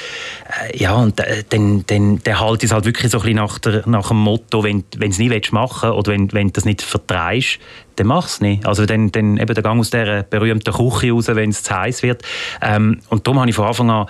äh, 0.71 0.77
ja, 0.77 0.95
und 0.95 1.19
äh, 1.19 1.43
dann, 1.49 1.83
dann, 1.87 2.23
dann 2.23 2.39
halt 2.39 2.63
es 2.63 2.71
halt 2.71 2.85
wirklich 2.85 3.11
so 3.11 3.17
ein 3.17 3.23
bisschen 3.23 3.35
nach, 3.35 3.59
der, 3.59 3.83
nach 3.85 4.07
dem 4.07 4.17
Motto, 4.19 4.63
wenn, 4.63 4.83
du 4.91 5.05
es 5.05 5.17
nicht 5.17 5.51
machen 5.51 5.89
willst 5.89 5.97
oder 5.97 6.11
wenn, 6.11 6.31
wenn 6.33 6.47
du 6.47 6.53
das 6.53 6.65
nicht 6.65 6.81
vertreibst, 6.81 7.59
dann 7.95 8.07
mach 8.07 8.27
es 8.27 8.41
nicht. 8.41 8.65
Also 8.65 8.85
dann, 8.85 9.11
dann 9.11 9.37
eben 9.37 9.53
der 9.53 9.63
Gang 9.63 9.79
aus 9.79 9.89
dieser 9.89 10.23
berühmten 10.23 10.73
Küche 10.73 11.11
raus, 11.11 11.27
wenn 11.27 11.49
es 11.49 11.63
zu 11.63 11.75
heiß 11.75 12.03
wird. 12.03 12.23
Ähm, 12.61 13.01
und 13.09 13.27
darum 13.27 13.39
habe 13.39 13.49
ich 13.49 13.55
von 13.55 13.65
Anfang 13.65 13.89
an 13.89 14.07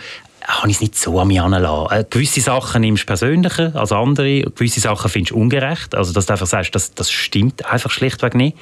habe 0.50 0.70
ich 0.70 0.78
es 0.78 0.82
nicht 0.82 0.96
so 0.96 1.20
an 1.20 1.28
mich 1.28 1.38
herangelassen. 1.38 2.00
Äh, 2.00 2.06
gewisse 2.10 2.42
Sachen 2.42 2.82
nimmst 2.82 3.04
du 3.04 3.08
persönlicher 3.08 3.72
als 3.76 3.92
andere, 3.92 4.42
gewisse 4.42 4.80
Sachen 4.80 5.10
findest 5.10 5.32
du 5.32 5.38
ungerecht. 5.38 5.94
Also, 5.94 6.12
dass 6.12 6.26
du 6.26 6.34
einfach 6.34 6.48
sagst, 6.48 6.74
das, 6.74 6.94
das 6.94 7.12
stimmt 7.12 7.66
einfach 7.66 7.92
schlichtweg 7.92 8.34
nicht. 8.36 8.58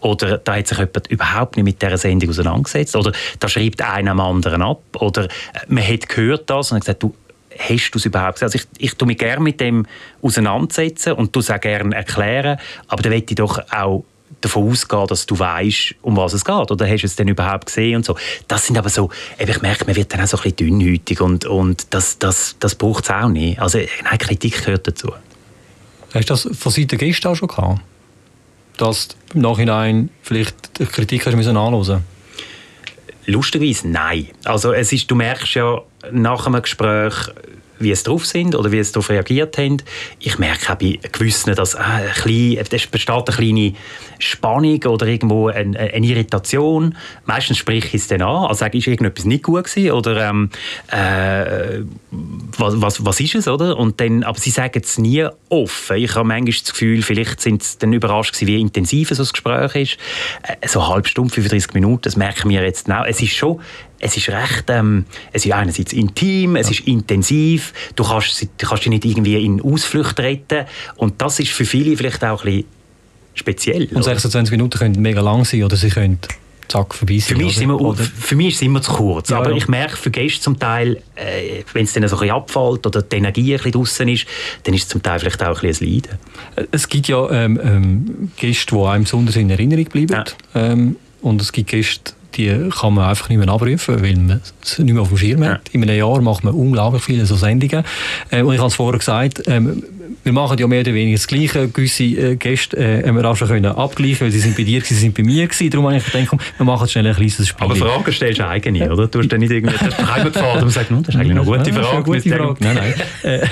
Oder 0.00 0.38
da 0.38 0.56
hat 0.56 0.66
sich 0.66 0.78
jemand 0.78 1.06
überhaupt 1.06 1.56
nicht 1.56 1.64
mit 1.64 1.80
dieser 1.80 1.96
Sendung 1.96 2.30
auseinandergesetzt. 2.30 2.94
Oder 2.94 3.12
da 3.38 3.48
schreibt 3.48 3.82
einer 3.82 4.10
am 4.10 4.20
anderen 4.20 4.62
ab. 4.62 4.82
Oder 4.98 5.24
äh, 5.24 5.28
man 5.68 5.86
hat 5.86 6.08
gehört 6.08 6.50
das 6.50 6.72
und 6.72 6.76
hat 6.76 6.82
gesagt, 6.82 7.02
du, 7.02 7.14
hast 7.68 7.90
du 7.90 7.98
es 7.98 8.06
überhaupt 8.06 8.42
Also 8.42 8.56
ich, 8.56 8.66
ich 8.78 8.94
tue 8.94 9.06
mich 9.06 9.18
gerne 9.18 9.42
mit 9.42 9.60
dem 9.60 9.86
auseinandersetzen 10.22 11.12
und 11.12 11.34
du 11.34 11.40
auch 11.40 11.60
gerne 11.60 11.94
erklären, 11.94 12.58
aber 12.88 13.02
dann 13.02 13.12
möchte 13.12 13.32
ich 13.32 13.36
doch 13.36 13.60
auch 13.70 14.04
davon 14.40 14.70
ausgehen, 14.70 15.06
dass 15.06 15.26
du 15.26 15.38
weißt, 15.38 15.96
um 16.02 16.16
was 16.16 16.32
es 16.32 16.44
geht. 16.44 16.70
Oder 16.70 16.88
hast 16.88 17.02
du 17.02 17.06
es 17.06 17.16
denn 17.16 17.28
überhaupt 17.28 17.66
gesehen 17.66 17.96
und 17.96 18.04
so. 18.04 18.16
Das 18.48 18.66
sind 18.66 18.78
aber 18.78 18.88
so, 18.88 19.10
ich 19.38 19.62
merke, 19.62 19.84
man 19.84 19.96
wird 19.96 20.12
dann 20.12 20.20
auch 20.20 20.26
so 20.26 20.36
ein 20.38 20.42
bisschen 20.42 20.56
dünnhütig 20.56 21.20
und, 21.20 21.44
und 21.44 21.86
das, 21.90 22.18
das, 22.18 22.56
das 22.58 22.74
braucht 22.74 23.04
es 23.04 23.10
auch 23.10 23.28
nicht. 23.28 23.60
Also 23.60 23.78
nein, 23.78 24.18
Kritik 24.18 24.64
gehört 24.64 24.86
dazu. 24.86 25.12
Hast 26.14 26.28
du 26.28 26.32
das 26.34 26.48
von 26.58 26.72
Seiten 26.72 26.88
der 26.88 26.98
Gäste 26.98 27.28
auch 27.28 27.34
schon 27.34 27.48
gehabt? 27.48 27.80
Dass 28.76 29.08
du 29.08 29.16
im 29.34 29.42
Nachhinein 29.42 30.10
vielleicht 30.22 30.78
die 30.78 30.86
Kritik 30.86 31.26
hast 31.26 31.36
müssen 31.36 31.56
anhören 31.56 32.04
Lustigerweise 33.26 33.88
nein. 33.88 34.28
Also 34.44 34.72
es 34.72 34.92
ist, 34.92 35.10
du 35.10 35.14
merkst 35.14 35.54
ja 35.54 35.82
nach 36.10 36.46
einem 36.46 36.62
Gespräch, 36.62 37.14
wie 37.80 37.90
es 37.90 38.02
drauf 38.02 38.26
sind 38.26 38.54
oder 38.54 38.70
wie 38.70 38.78
es 38.78 38.92
darauf 38.92 39.08
reagiert 39.08 39.58
haben. 39.58 39.78
Ich 40.18 40.38
merke 40.38 40.72
auch 40.72 40.76
bei 40.76 40.98
gewissen, 41.10 41.54
dass 41.54 41.74
äh, 41.74 41.78
klein, 42.14 42.58
es 42.58 42.86
besteht 42.86 43.10
eine 43.10 43.24
kleine 43.24 43.72
Spannung 44.18 44.84
oder 44.84 45.06
irgendwo 45.06 45.48
eine, 45.48 45.78
eine 45.78 46.06
Irritation. 46.06 46.94
Meistens 47.24 47.56
spreche 47.56 47.88
ich 47.88 47.94
es 47.94 48.08
dann 48.08 48.20
an, 48.20 48.44
also 48.44 48.60
sage, 48.60 48.78
ist 48.78 48.86
irgendetwas 48.86 49.24
nicht 49.24 49.44
gut 49.44 49.64
gewesen 49.64 49.92
oder 49.92 50.28
ähm, 50.28 50.50
äh, 50.88 51.80
was, 52.58 52.80
was, 52.80 53.04
was 53.04 53.18
ist 53.18 53.34
es, 53.34 53.48
oder? 53.48 53.78
Und 53.78 53.98
dann, 54.00 54.22
aber 54.24 54.38
sie 54.38 54.50
sagen 54.50 54.82
es 54.84 54.98
nie 54.98 55.26
offen. 55.48 55.96
Ich 55.96 56.14
habe 56.14 56.28
manchmal 56.28 56.52
das 56.52 56.72
Gefühl, 56.72 57.02
vielleicht 57.02 57.40
sind 57.40 57.62
sie 57.62 57.78
dann 57.78 57.94
überrascht 57.94 58.34
gewesen, 58.34 58.48
wie 58.48 58.60
intensiv 58.60 59.08
so 59.08 59.22
ein 59.22 59.28
Gespräch 59.30 59.74
ist. 59.74 59.98
Äh, 60.42 60.68
so 60.68 60.80
eine 60.80 60.90
halbe 60.90 61.08
Stunde, 61.08 61.32
35 61.32 61.72
Minuten, 61.72 62.02
das 62.02 62.16
merken 62.16 62.50
wir 62.50 62.62
jetzt 62.62 62.90
auch. 62.90 63.06
Es 63.06 63.22
ist 63.22 63.32
schon 63.32 63.60
es 64.00 64.16
ist 64.16 64.28
recht, 64.30 64.64
ähm, 64.68 65.04
es 65.32 65.44
ist 65.44 65.52
einerseits 65.52 65.92
intim, 65.92 66.56
es 66.56 66.66
ja. 66.68 66.72
ist 66.72 66.88
intensiv, 66.88 67.72
du 67.94 68.04
kannst, 68.04 68.42
du 68.42 68.66
kannst 68.66 68.84
dich 68.84 68.90
nicht 68.90 69.04
irgendwie 69.04 69.44
in 69.44 69.60
Ausflucht 69.60 70.18
retten 70.18 70.64
und 70.96 71.20
das 71.20 71.38
ist 71.38 71.50
für 71.50 71.66
viele 71.66 71.96
vielleicht 71.96 72.24
auch 72.24 72.44
ein 72.44 72.52
bisschen 72.52 72.64
speziell. 73.34 73.88
Und 73.92 74.02
26 74.02 74.50
Minuten 74.50 74.78
können 74.78 75.00
mega 75.00 75.20
lang 75.20 75.44
sein 75.44 75.64
oder 75.64 75.76
sie 75.76 75.90
können 75.90 76.18
zack 76.70 76.94
vorbei 76.94 77.18
sein. 77.18 77.36
Für 77.36 77.42
mich, 77.42 77.56
ist 77.56 77.62
immer, 77.62 77.94
für 77.94 78.36
mich 78.36 78.48
ist 78.48 78.54
es 78.56 78.62
immer 78.62 78.80
zu 78.80 78.92
kurz, 78.92 79.30
ja, 79.30 79.38
aber 79.38 79.50
ja. 79.50 79.56
ich 79.56 79.68
merke 79.68 79.96
für 79.96 80.10
Gäste 80.10 80.40
zum 80.40 80.58
Teil, 80.58 81.02
äh, 81.16 81.62
wenn 81.72 81.84
es 81.84 81.92
dann 81.92 82.06
so 82.08 82.16
ein 82.16 82.20
bisschen 82.20 82.34
abfällt 82.34 82.86
oder 82.86 83.02
die 83.02 83.16
Energie 83.16 83.52
ein 83.52 83.56
bisschen 83.56 83.72
draussen 83.72 84.08
ist, 84.08 84.26
dann 84.62 84.74
ist 84.74 84.84
es 84.84 84.88
zum 84.88 85.02
Teil 85.02 85.18
vielleicht 85.18 85.42
auch 85.42 85.60
ein 85.60 85.68
bisschen 85.68 85.86
ein 85.86 85.94
Leiden. 85.94 86.18
Äh, 86.56 86.66
es 86.70 86.88
gibt 86.88 87.08
ja 87.08 87.28
ähm, 87.30 87.60
ähm, 87.62 88.32
Gäste, 88.36 88.74
die 88.74 88.82
einem 88.82 89.04
besonders 89.04 89.36
in 89.36 89.50
Erinnerung 89.50 89.84
bleiben 89.86 90.24
ähm, 90.54 90.96
und 91.20 91.42
es 91.42 91.52
gibt 91.52 91.70
Gäste, 91.70 92.12
die 92.36 92.68
kann 92.70 92.94
man 92.94 93.08
einfach 93.08 93.28
nicht 93.28 93.38
mehr 93.38 93.48
abrufen, 93.48 94.02
weil 94.02 94.16
man 94.16 94.40
es 94.62 94.78
nicht 94.78 94.92
mehr 94.92 95.02
auf 95.02 95.08
dem 95.08 95.18
Schirm 95.18 95.44
hat. 95.44 95.50
Ja. 95.50 95.58
In 95.72 95.82
einem 95.82 95.96
Jahr 95.96 96.20
macht 96.20 96.44
man 96.44 96.54
unglaublich 96.54 97.02
viele 97.02 97.26
so 97.26 97.36
Sendungen. 97.36 97.84
Und 98.30 98.52
ich 98.52 98.58
habe 98.58 98.68
es 98.68 98.74
vorher 98.74 98.98
gesagt, 98.98 99.42
wir 100.22 100.32
machen 100.32 100.58
ja 100.58 100.66
mehr 100.66 100.80
oder 100.80 100.94
weniger 100.94 101.16
das 101.16 101.26
Gleiche. 101.26 101.68
Gewisse 101.68 102.04
äh, 102.04 102.36
Gäste 102.36 102.76
äh, 102.76 103.06
haben 103.06 103.16
wir 103.16 103.24
auch 103.24 103.36
schon 103.36 103.48
können 103.48 103.66
abgleichen 103.66 104.20
weil 104.20 104.30
sie 104.30 104.40
sind 104.40 104.56
bei 104.56 104.64
dir, 104.64 104.80
sie 104.82 104.94
sind 104.94 105.14
bei 105.14 105.22
mir 105.22 105.46
gewesen. 105.46 105.70
Darum 105.70 105.86
habe 105.86 105.96
ich 105.96 106.04
gedacht, 106.04 106.26
komm, 106.28 106.38
wir 106.56 106.66
machen 106.66 106.88
schnell 106.88 107.06
ein 107.06 107.14
kleines 107.14 107.48
Spiel. 107.48 107.64
Aber 107.64 107.76
Fragen 107.76 108.12
stellst 108.12 108.38
du 108.38 108.46
eigene, 108.46 108.92
oder? 108.92 109.06
Du 109.06 109.18
hast 109.18 109.28
dann 109.28 109.40
nicht 109.40 109.50
irgendwie 109.50 109.76
das 109.84 110.14
Heimgefahren 110.14 110.62
und 110.62 110.70
sagst, 110.70 110.90
das 110.90 111.08
ist 111.08 111.16
eigentlich 111.16 111.36
eine 111.36 111.44
gute 111.44 111.72
Frage. 111.72 111.88
Eine 111.88 112.02
gute 112.02 112.30
Frage. 112.30 112.56
Nein, 112.60 112.76
nein. 112.76 112.94
äh, 113.22 113.46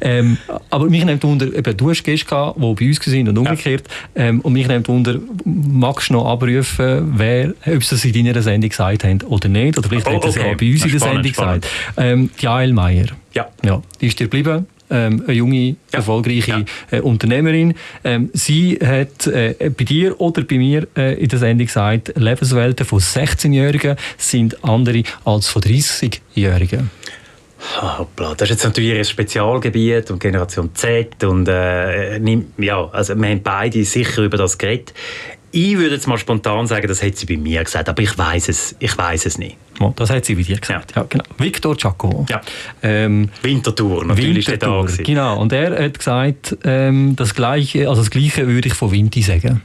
ähm, 0.00 0.38
aber 0.70 0.86
mich 0.86 1.04
nimmt 1.04 1.22
Wunder, 1.22 1.46
eben, 1.46 1.76
du 1.76 1.90
hast 1.90 2.02
Gäste 2.02 2.26
gehabt, 2.26 2.56
die 2.56 2.60
bei 2.60 2.86
uns 2.86 3.12
waren 3.12 3.28
und 3.28 3.38
umgekehrt. 3.38 3.84
Ja. 4.14 4.24
Ähm, 4.24 4.40
und 4.40 4.52
mich 4.52 4.66
nimmt 4.66 4.88
Wunder, 4.88 5.18
magst 5.44 6.08
du 6.08 6.14
noch 6.14 6.26
abrufen, 6.26 7.12
wer, 7.16 7.54
ob 7.66 7.84
sie 7.84 7.94
es 7.94 8.04
in 8.04 8.24
deiner 8.24 8.42
Sendung 8.42 8.70
gesagt 8.70 9.04
haben 9.04 9.20
oder 9.22 9.48
nicht? 9.48 9.78
Oder 9.78 9.88
vielleicht 9.88 10.06
oh, 10.06 10.10
okay. 10.10 10.26
hat 10.26 10.32
sie 10.32 10.40
es 10.40 10.46
auch 10.46 10.56
bei 10.56 10.72
uns 10.72 10.84
in 10.84 10.90
der 10.90 11.00
Sendung 11.00 11.32
spannend. 11.32 11.62
gesagt. 11.62 11.98
Ähm, 11.98 12.30
die 12.40 12.72
Meier. 12.72 13.06
Ja. 13.34 13.48
ja. 13.62 13.82
Die 14.00 14.06
ist 14.06 14.18
dir 14.18 14.24
geblieben 14.24 14.66
ähm, 14.90 15.22
eine 15.26 15.36
junge, 15.36 15.76
erfolgreiche 15.92 16.64
ja. 16.90 16.98
äh, 16.98 17.00
Unternehmerin. 17.00 17.74
Ähm, 18.04 18.30
sie 18.32 18.78
hat 18.82 19.26
äh, 19.26 19.54
bei 19.76 19.84
dir 19.84 20.20
oder 20.20 20.42
bei 20.42 20.58
mir 20.58 20.86
äh, 20.96 21.20
in 21.20 21.28
der 21.28 21.38
Sendung 21.38 21.66
gesagt, 21.66 22.12
Lebenswelten 22.16 22.86
von 22.86 23.00
16-Jährigen 23.00 23.96
sind 24.16 24.64
andere 24.64 25.02
als 25.24 25.48
von 25.48 25.62
30-Jährigen. 25.62 26.90
Hoppla, 27.80 28.34
das 28.34 28.42
ist 28.42 28.56
jetzt 28.56 28.64
natürlich 28.64 28.98
ein 28.98 29.04
Spezialgebiet 29.04 30.10
und 30.10 30.20
Generation 30.20 30.74
Z 30.74 31.24
und 31.24 31.48
äh, 31.48 32.18
ja, 32.58 32.88
also 32.90 33.16
wir 33.16 33.28
haben 33.28 33.42
beide 33.42 33.82
sicher 33.84 34.22
über 34.22 34.36
das 34.36 34.58
geredet. 34.58 34.92
Ich 35.58 35.78
würde 35.78 35.94
jetzt 35.94 36.06
mal 36.06 36.18
spontan 36.18 36.66
sagen, 36.66 36.86
das 36.86 37.02
hat 37.02 37.16
sie 37.16 37.24
bei 37.24 37.38
mir 37.38 37.64
gesagt, 37.64 37.88
aber 37.88 38.02
ich 38.02 38.18
weiß 38.18 38.50
es, 38.50 38.76
ich 38.78 38.98
weiß 38.98 39.24
es 39.24 39.38
nicht. 39.38 39.56
das 39.96 40.10
hat 40.10 40.26
sie 40.26 40.34
bei 40.34 40.42
dir 40.42 40.58
gesagt. 40.58 40.92
Ja. 40.94 41.00
ja 41.00 41.06
genau. 41.08 41.24
Victor 41.38 41.74
Giacomo. 41.74 42.26
Ja. 42.28 42.42
Ähm, 42.82 43.30
Winterthur, 43.40 44.04
natürlich 44.04 44.46
Winterthur, 44.46 44.86
da 44.86 45.02
Genau, 45.02 45.40
und 45.40 45.54
er 45.54 45.82
hat 45.82 45.96
gesagt, 45.96 46.58
ähm, 46.62 47.16
das 47.16 47.34
Gleiche, 47.34 47.88
also 47.88 48.02
das 48.02 48.10
Gleiche 48.10 48.46
würde 48.46 48.68
ich 48.68 48.74
von 48.74 48.92
Vinti 48.92 49.22
sagen. 49.22 49.62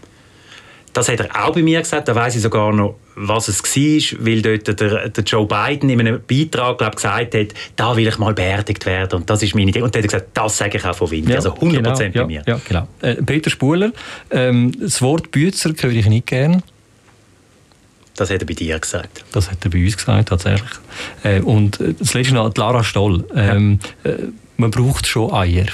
Das 0.93 1.09
hat 1.09 1.19
er 1.19 1.45
auch 1.45 1.51
bei 1.51 1.61
mir 1.61 1.81
gesagt, 1.81 2.07
da 2.07 2.15
weiß 2.15 2.37
ich 2.37 2.41
sogar 2.41 2.71
noch, 2.71 2.95
was 3.27 3.47
es 3.47 3.63
war, 3.63 4.25
weil 4.25 4.41
dort 4.41 4.79
der, 4.79 5.09
der 5.09 5.23
Joe 5.23 5.45
Biden 5.45 5.89
in 5.89 5.99
einem 5.99 6.21
Beitrag 6.27 6.77
glaub, 6.79 6.95
gesagt 6.95 7.35
hat, 7.35 7.47
da 7.75 7.95
will 7.95 8.07
ich 8.07 8.17
mal 8.17 8.33
beerdigt 8.33 8.85
werden 8.85 9.19
und 9.19 9.29
das 9.29 9.43
ist 9.43 9.55
meine 9.55 9.69
Idee. 9.69 9.81
Und 9.81 9.95
er 9.95 10.01
hat 10.01 10.09
gesagt, 10.09 10.29
das 10.33 10.57
sage 10.57 10.77
ich 10.77 10.85
auch 10.85 10.95
von 10.95 11.11
Wind, 11.11 11.29
ja, 11.29 11.35
also 11.35 11.53
100% 11.53 11.71
genau, 11.71 11.93
bei 11.93 12.11
ja, 12.13 12.25
mir. 12.25 12.43
Ja, 12.45 12.59
genau. 12.67 12.87
Äh, 13.01 13.15
Peter 13.15 13.49
Spuler, 13.49 13.91
ähm, 14.31 14.71
das 14.79 15.01
Wort 15.01 15.31
Bützer 15.31 15.71
höre 15.79 15.91
ich 15.91 16.07
nicht 16.07 16.27
gern. 16.27 16.63
Das 18.15 18.29
hat 18.29 18.41
er 18.41 18.45
bei 18.45 18.53
dir 18.53 18.77
gesagt. 18.77 19.23
Das 19.31 19.49
hat 19.49 19.63
er 19.63 19.71
bei 19.71 19.83
uns 19.83 19.97
gesagt, 19.97 20.29
tatsächlich. 20.29 20.71
Äh, 21.23 21.41
und 21.41 21.79
äh, 21.79 21.93
das 21.97 22.13
letzte 22.13 22.33
noch, 22.33 22.53
Lara 22.55 22.83
Stoll. 22.83 23.25
Ähm, 23.35 23.79
ja. 24.03 24.11
äh, 24.11 24.17
man 24.57 24.71
braucht 24.71 25.07
schon 25.07 25.33
Eier. 25.33 25.67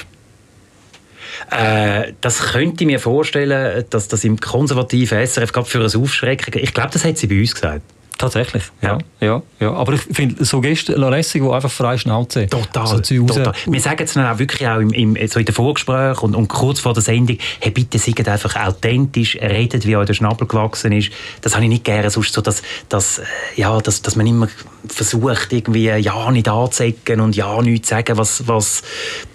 Äh, 1.50 2.12
das 2.20 2.52
könnte 2.52 2.84
ich 2.84 2.86
mir 2.86 3.00
vorstellen, 3.00 3.84
dass 3.90 4.08
das 4.08 4.24
im 4.24 4.38
konservativen 4.38 5.24
SRF 5.26 5.52
gab 5.52 5.68
für 5.68 5.84
ein 5.84 6.02
Aufschrecken. 6.02 6.60
Ich 6.60 6.74
glaube, 6.74 6.90
das 6.92 7.04
hat 7.04 7.18
sie 7.18 7.26
bei 7.26 7.40
uns 7.40 7.54
gesagt. 7.54 7.82
Tatsächlich, 8.18 8.64
ja. 8.82 8.98
ja. 9.20 9.42
ja. 9.60 9.72
Aber 9.72 9.92
ich 9.92 10.00
finde 10.00 10.44
so 10.44 10.60
Gäste 10.60 10.94
lässig, 10.96 11.40
die 11.40 11.48
einfach 11.48 11.70
frei 11.70 11.96
Schnauze 11.96 12.48
Total, 12.48 13.02
so 13.04 13.26
total. 13.26 13.52
Wir 13.66 13.80
sagen 13.80 14.02
es 14.02 14.14
dann 14.14 14.26
auch 14.26 14.40
wirklich 14.40 14.68
auch 14.68 14.80
im, 14.80 14.92
im, 14.92 15.28
so 15.28 15.38
in 15.38 15.46
den 15.46 15.54
Vorgesprächen 15.54 16.24
und, 16.24 16.34
und 16.34 16.48
kurz 16.48 16.80
vor 16.80 16.94
der 16.94 17.02
Sendung, 17.04 17.38
hey, 17.60 17.70
bitte 17.70 17.96
seid 18.00 18.28
einfach 18.28 18.56
authentisch, 18.56 19.36
redet, 19.40 19.86
wie 19.86 19.96
euch 19.96 20.06
der 20.06 20.14
Schnabel 20.14 20.48
gewachsen 20.48 20.90
ist. 20.90 21.12
Das 21.42 21.54
habe 21.54 21.64
ich 21.64 21.70
nicht 21.70 21.84
gerne, 21.84 22.10
sonst 22.10 22.32
so, 22.32 22.40
dass, 22.40 22.62
dass, 22.88 23.22
ja, 23.54 23.78
dass, 23.80 24.02
dass 24.02 24.16
man 24.16 24.26
immer 24.26 24.48
versucht, 24.88 25.52
irgendwie 25.52 25.84
ja 25.84 26.30
nicht 26.32 26.48
anzuecken 26.48 27.20
und 27.20 27.36
ja 27.36 27.62
nicht 27.62 27.86
zu 27.86 27.90
sagen, 27.90 28.18
was, 28.18 28.48
was, 28.48 28.82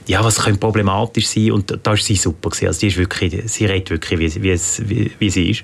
ja, 0.08 0.22
was 0.26 0.42
könnte 0.42 0.60
problematisch 0.60 1.28
sein. 1.28 1.54
Und 1.54 1.72
da 1.72 1.92
war 1.92 1.98
sie 1.98 2.18
super. 2.18 2.50
Gewesen. 2.50 2.68
Also 2.68 2.82
die 2.82 2.88
ist 2.88 2.98
wirklich, 2.98 3.44
sie 3.46 3.66
redet 3.66 3.92
wirklich, 3.92 4.20
wie, 4.20 4.44
wie, 4.44 4.60
wie, 4.90 5.12
wie 5.20 5.30
sie 5.30 5.52
ist. 5.52 5.64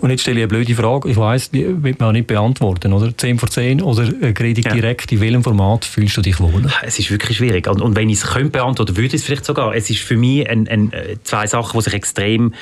Und 0.00 0.10
jetzt 0.10 0.22
stelle 0.22 0.38
ich 0.38 0.42
eine 0.44 0.48
blöde 0.48 0.74
Frage. 0.74 1.10
Ich 1.10 1.16
weiss, 1.16 1.50
die 1.50 1.82
wird 1.82 2.00
man 2.00 2.08
auch 2.08 2.12
nicht 2.12 2.26
beantworten, 2.26 2.92
oder? 2.92 3.16
10 3.16 3.38
vor 3.38 3.50
10 3.50 3.82
oder 3.82 4.02
äh, 4.02 4.34
rede 4.38 4.60
ich 4.60 4.66
ja. 4.66 4.72
direkt, 4.72 5.12
in 5.12 5.20
welchem 5.20 5.44
Format 5.44 5.84
fühlst 5.84 6.16
du 6.16 6.22
dich 6.22 6.40
wohl? 6.40 6.66
Es 6.82 6.98
ist 6.98 7.10
wirklich 7.10 7.36
schwierig. 7.36 7.68
Und, 7.68 7.82
und 7.82 7.96
wenn 7.96 8.08
ich 8.08 8.18
es 8.18 8.26
könnte 8.26 8.50
beantworten, 8.50 8.96
würde 8.96 9.08
ich 9.08 9.14
es 9.14 9.24
vielleicht 9.24 9.44
sogar. 9.44 9.74
Es 9.74 9.90
ist 9.90 10.00
für 10.00 10.16
mich 10.16 10.48
ein, 10.48 10.66
ein, 10.68 10.92
äh, 10.92 11.16
zwei 11.22 11.46
Sachen, 11.46 11.78
die 11.78 11.84
sich 11.84 11.94
extrem 11.94 12.54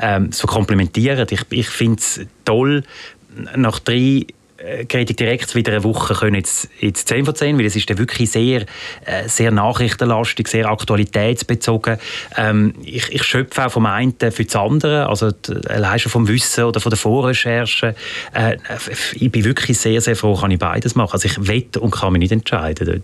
ähm, 0.00 0.32
so 0.32 0.46
komplementieren. 0.46 1.26
Ich, 1.30 1.42
ich 1.50 1.68
finde 1.68 1.98
es 1.98 2.20
toll, 2.44 2.82
nach 3.54 3.78
drei 3.78 4.26
Kritik 4.88 5.20
äh, 5.20 5.24
direkt 5.24 5.54
wieder 5.54 5.72
eine 5.72 5.84
Woche 5.84 6.14
können 6.14 6.36
jetzt, 6.36 6.68
jetzt 6.80 7.08
10 7.08 7.24
von 7.24 7.34
10, 7.34 7.58
weil 7.58 7.66
es 7.66 7.76
ist 7.76 7.88
dann 7.90 7.98
wirklich 7.98 8.30
sehr, 8.30 8.62
äh, 9.04 9.28
sehr 9.28 9.50
nachrichtenlastig, 9.50 10.48
sehr 10.48 10.66
aktualitätsbezogen. 10.66 11.98
Ähm, 12.36 12.74
ich, 12.82 13.10
ich 13.10 13.22
schöpfe 13.22 13.66
auch 13.66 13.70
vom 13.70 13.86
einen 13.86 14.14
für 14.18 14.44
das 14.44 14.56
andere, 14.56 15.08
also 15.08 15.30
allein 15.68 15.98
schon 15.98 16.12
vom 16.12 16.28
Wissen 16.28 16.64
oder 16.64 16.80
von 16.80 16.90
der 16.90 16.98
Vorrecherche. 16.98 17.94
Äh, 18.32 18.56
ich 19.14 19.30
bin 19.30 19.44
wirklich 19.44 19.78
sehr, 19.78 20.00
sehr 20.00 20.16
froh, 20.16 20.34
kann 20.34 20.50
ich 20.50 20.58
beides 20.58 20.94
machen. 20.94 21.12
Also 21.12 21.26
ich 21.26 21.46
wette 21.46 21.80
und 21.80 21.90
kann 21.90 22.12
mich 22.12 22.20
nicht 22.20 22.32
entscheiden 22.32 22.86
dort. 22.86 23.02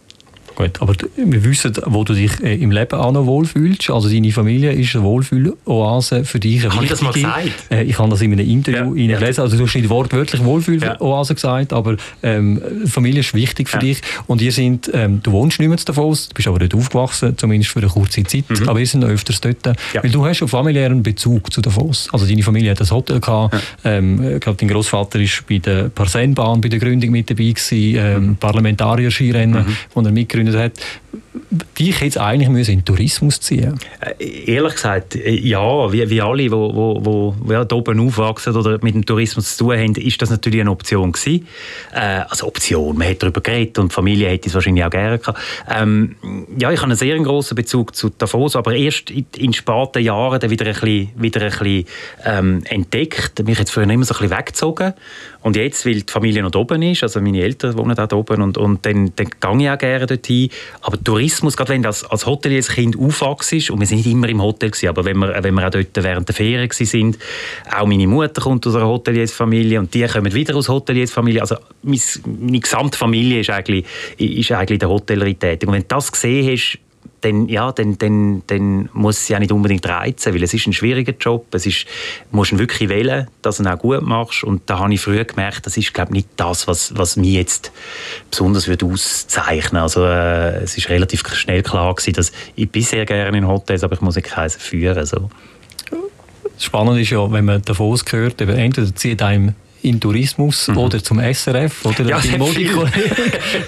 Gut, 0.54 0.80
aber 0.80 0.94
wir 1.16 1.44
wissen, 1.44 1.72
wo 1.86 2.04
du 2.04 2.14
dich 2.14 2.42
äh, 2.42 2.54
im 2.56 2.70
Leben 2.70 2.94
auch 2.98 3.12
noch 3.12 3.26
wohlfühlst. 3.26 3.90
Also 3.90 4.08
deine 4.08 4.30
Familie 4.32 4.72
ist 4.72 4.94
eine 4.94 5.04
Wohlfühloase 5.04 6.24
für 6.24 6.40
dich. 6.40 6.64
Habe 6.68 6.84
ich 6.84 6.90
das 6.90 7.02
mal 7.02 7.12
gesagt? 7.12 7.48
Äh, 7.70 7.84
ich 7.84 7.98
habe 7.98 8.10
das 8.10 8.20
in 8.20 8.32
einem 8.32 8.48
Interview 8.48 8.94
ja. 8.94 9.18
gelesen. 9.18 9.40
Also 9.40 9.56
du 9.56 9.64
hast 9.64 9.74
nicht 9.74 9.88
wortwörtlich 9.88 10.44
Wohlfühloase 10.44 11.30
ja. 11.30 11.34
gesagt, 11.34 11.72
aber 11.72 11.96
ähm, 12.22 12.60
Familie 12.86 13.20
ist 13.20 13.34
wichtig 13.34 13.68
für 13.68 13.76
ja. 13.76 13.80
dich. 13.80 14.00
Und 14.26 14.42
ihr 14.42 14.52
sind, 14.52 14.90
ähm, 14.92 15.20
du 15.22 15.32
wohnst 15.32 15.58
nicht 15.58 15.68
mehr 15.68 15.78
in 15.78 15.84
Davos, 15.84 16.28
du 16.28 16.34
bist 16.34 16.48
aber 16.48 16.58
dort 16.58 16.74
aufgewachsen, 16.74 17.36
zumindest 17.36 17.70
für 17.70 17.80
eine 17.80 17.88
kurze 17.88 18.22
Zeit. 18.24 18.44
Mhm. 18.48 18.68
Aber 18.68 18.78
ihr 18.78 18.86
seid 18.86 19.00
noch 19.00 19.08
öfters 19.08 19.40
dort. 19.40 19.66
Weil 19.66 20.10
du 20.10 20.24
hast 20.24 20.42
einen 20.42 20.48
familiären 20.48 21.02
Bezug 21.02 21.52
zu 21.52 21.60
Davos. 21.60 22.08
Also 22.12 22.26
deine 22.26 22.42
Familie 22.42 22.72
hat 22.72 22.80
ein 22.80 22.90
Hotel 22.90 23.20
gehabt. 23.20 23.56
Ähm, 23.84 24.34
ich 24.34 24.40
glaube, 24.40 24.58
dein 24.58 24.68
Großvater 24.68 25.18
war 25.18 25.28
bei 25.48 25.58
der 25.58 25.88
Parsenbahn 25.88 26.60
bei 26.60 26.68
der 26.68 26.78
Gründung 26.78 27.10
mit 27.10 27.30
dabei 27.30 27.50
gewesen, 27.50 27.96
ähm, 27.96 28.26
mhm. 28.26 28.36
Parlamentarier-Skirennen, 28.36 29.66
mhm. 29.66 29.76
wo 29.94 30.00
er 30.00 30.10
mitgegründet 30.10 30.41
gegründet 30.42 30.60
hat, 30.60 31.00
dich 31.78 32.00
jetzt 32.00 32.18
eigentlich 32.18 32.48
müssen 32.48 32.72
in 32.72 32.78
den 32.80 32.84
Tourismus 32.84 33.40
ziehen 33.40 33.78
äh, 34.00 34.52
Ehrlich 34.52 34.74
gesagt, 34.74 35.16
äh, 35.16 35.30
ja, 35.30 35.90
wie, 35.92 36.08
wie 36.10 36.20
alle, 36.20 36.42
die 36.42 36.50
wo, 36.50 36.74
wo, 36.74 37.34
wo, 37.44 37.52
ja, 37.52 37.66
oben 37.72 38.00
aufwachsen 38.00 38.54
oder 38.54 38.78
mit 38.82 38.94
dem 38.94 39.04
Tourismus 39.04 39.56
zu 39.56 39.64
tun 39.64 39.78
haben, 39.78 39.94
ist 39.94 40.20
das 40.20 40.30
natürlich 40.30 40.60
eine 40.60 40.70
Option 40.70 41.12
gewesen. 41.12 41.46
Äh, 41.94 42.22
also 42.28 42.46
Option, 42.46 42.96
man 42.98 43.08
hat 43.08 43.22
darüber 43.22 43.40
geredet 43.40 43.78
und 43.78 43.90
die 43.90 43.94
Familie 43.94 44.28
hätte 44.28 44.48
es 44.48 44.54
wahrscheinlich 44.54 44.84
auch 44.84 44.90
gerne 44.90 45.18
gehabt. 45.18 45.38
Ähm, 45.70 46.16
ja, 46.58 46.70
ich 46.70 46.78
habe 46.78 46.88
einen 46.88 46.96
sehr 46.96 47.18
großen 47.18 47.54
Bezug 47.54 47.94
zu 47.96 48.10
Davos, 48.10 48.54
aber 48.56 48.74
erst 48.74 49.10
in, 49.10 49.26
in 49.36 49.52
späten 49.52 50.02
Jahren 50.02 50.38
dann 50.38 50.50
wieder 50.50 50.66
ein 50.66 50.72
bisschen, 50.72 51.10
wieder 51.16 51.40
ein 51.40 51.50
bisschen 51.50 51.84
ähm, 52.24 52.62
entdeckt. 52.64 53.42
Mich 53.44 53.58
jetzt 53.58 53.70
früher 53.70 53.88
immer 53.88 54.04
so 54.04 54.14
ein 54.14 54.20
bisschen 54.20 54.38
weggezogen 54.38 54.92
und 55.42 55.56
jetzt, 55.56 55.84
weil 55.84 56.02
die 56.02 56.12
Familie 56.12 56.42
noch 56.42 56.54
oben 56.54 56.82
ist, 56.82 57.02
also 57.02 57.20
meine 57.20 57.42
Eltern 57.42 57.76
wohnen 57.76 57.96
da 57.96 58.08
oben 58.12 58.42
und, 58.42 58.58
und 58.58 58.86
dann, 58.86 59.12
dann 59.16 59.28
gehe 59.28 59.66
ich 59.66 59.70
auch 59.70 59.78
gerne 59.78 60.06
dorthin. 60.06 60.50
Aber 60.82 61.02
Tourismus, 61.02 61.21
gerade 61.56 61.72
wenn 61.72 61.82
du 61.82 61.88
als, 61.88 62.26
Hotelier 62.26 62.58
als 62.58 62.68
Kind 62.68 62.98
aufwachst, 62.98 63.70
und 63.70 63.80
wir 63.80 63.86
sind 63.86 63.98
nicht 63.98 64.06
immer 64.06 64.28
im 64.28 64.42
Hotel 64.42 64.70
gewesen, 64.70 64.88
aber 64.88 65.04
wenn 65.04 65.18
wir, 65.18 65.42
wenn 65.42 65.54
wir 65.54 65.66
auch 65.66 65.70
dort 65.70 65.88
während 65.94 66.28
der 66.28 66.34
Ferien 66.34 66.70
sind, 66.70 67.18
auch 67.70 67.86
meine 67.86 68.06
Mutter 68.06 68.40
kommt 68.40 68.66
aus 68.66 68.74
einer 68.74 68.86
Hoteliersfamilie 68.86 69.78
und 69.78 69.92
die 69.92 70.06
kommen 70.06 70.32
wieder 70.32 70.56
aus 70.56 70.68
Hoteliersfamilie. 70.68 71.40
Also 71.40 71.56
meine, 71.82 72.60
gesamte 72.60 72.98
Familie 72.98 73.40
ist 73.40 73.50
eigentlich, 73.50 73.84
ist 74.18 74.52
eigentlich 74.52 74.78
der 74.78 74.88
Hotellerie 74.88 75.34
tätig. 75.34 75.68
Und 75.68 75.74
wenn 75.74 75.82
du 75.82 75.88
das 75.88 76.10
gesehen 76.10 76.50
hast, 76.50 76.78
dann, 77.22 77.48
ja, 77.48 77.72
dann, 77.72 77.96
dann, 77.98 78.42
dann 78.48 78.88
muss 78.92 79.20
es 79.20 79.28
ja 79.28 79.38
nicht 79.38 79.52
unbedingt 79.52 79.86
reizen, 79.88 80.34
weil 80.34 80.42
es 80.42 80.52
ist 80.52 80.66
ein 80.66 80.72
schwieriger 80.72 81.14
Job. 81.18 81.46
Es 81.54 81.66
ist, 81.66 81.86
du 82.30 82.36
musst 82.36 82.56
wirklich 82.58 82.88
wählen, 82.88 83.28
dass 83.40 83.56
du 83.56 83.62
ihn 83.62 83.68
auch 83.68 83.78
gut 83.78 84.02
machst. 84.02 84.44
Und 84.44 84.62
da 84.66 84.80
habe 84.80 84.92
ich 84.92 85.00
früher 85.00 85.24
gemerkt, 85.24 85.64
das 85.64 85.76
ist 85.76 85.94
glaube 85.94 86.12
nicht 86.12 86.28
das, 86.36 86.66
was, 86.66 86.96
was 86.96 87.16
mich 87.16 87.32
jetzt 87.32 87.72
besonders 88.30 88.68
würde 88.68 88.86
auszeichnen 88.86 89.82
Also 89.82 90.04
äh, 90.04 90.62
es 90.62 90.76
ist 90.76 90.88
relativ 90.88 91.26
schnell 91.34 91.62
klar 91.62 91.94
gewesen, 91.94 92.14
dass 92.14 92.32
ich 92.56 92.68
bin 92.68 92.82
sehr 92.82 93.06
gerne 93.06 93.38
in 93.38 93.46
Hotels, 93.46 93.84
aber 93.84 93.94
ich 93.94 94.00
muss 94.00 94.16
keinen 94.16 94.50
führen. 94.50 95.06
So. 95.06 95.30
Spannend 96.58 97.00
ist 97.00 97.10
ja, 97.10 97.30
wenn 97.30 97.44
man 97.44 97.62
davon 97.62 97.98
hört, 98.10 98.40
entweder 98.40 98.94
zieht 98.94 99.22
einem 99.22 99.54
in 99.82 100.00
Tourismus 100.00 100.68
mhm. 100.68 100.78
oder 100.78 101.02
zum 101.02 101.18
SRF 101.18 101.84
oder 101.84 102.04
ja, 102.04 102.20
der 102.20 102.38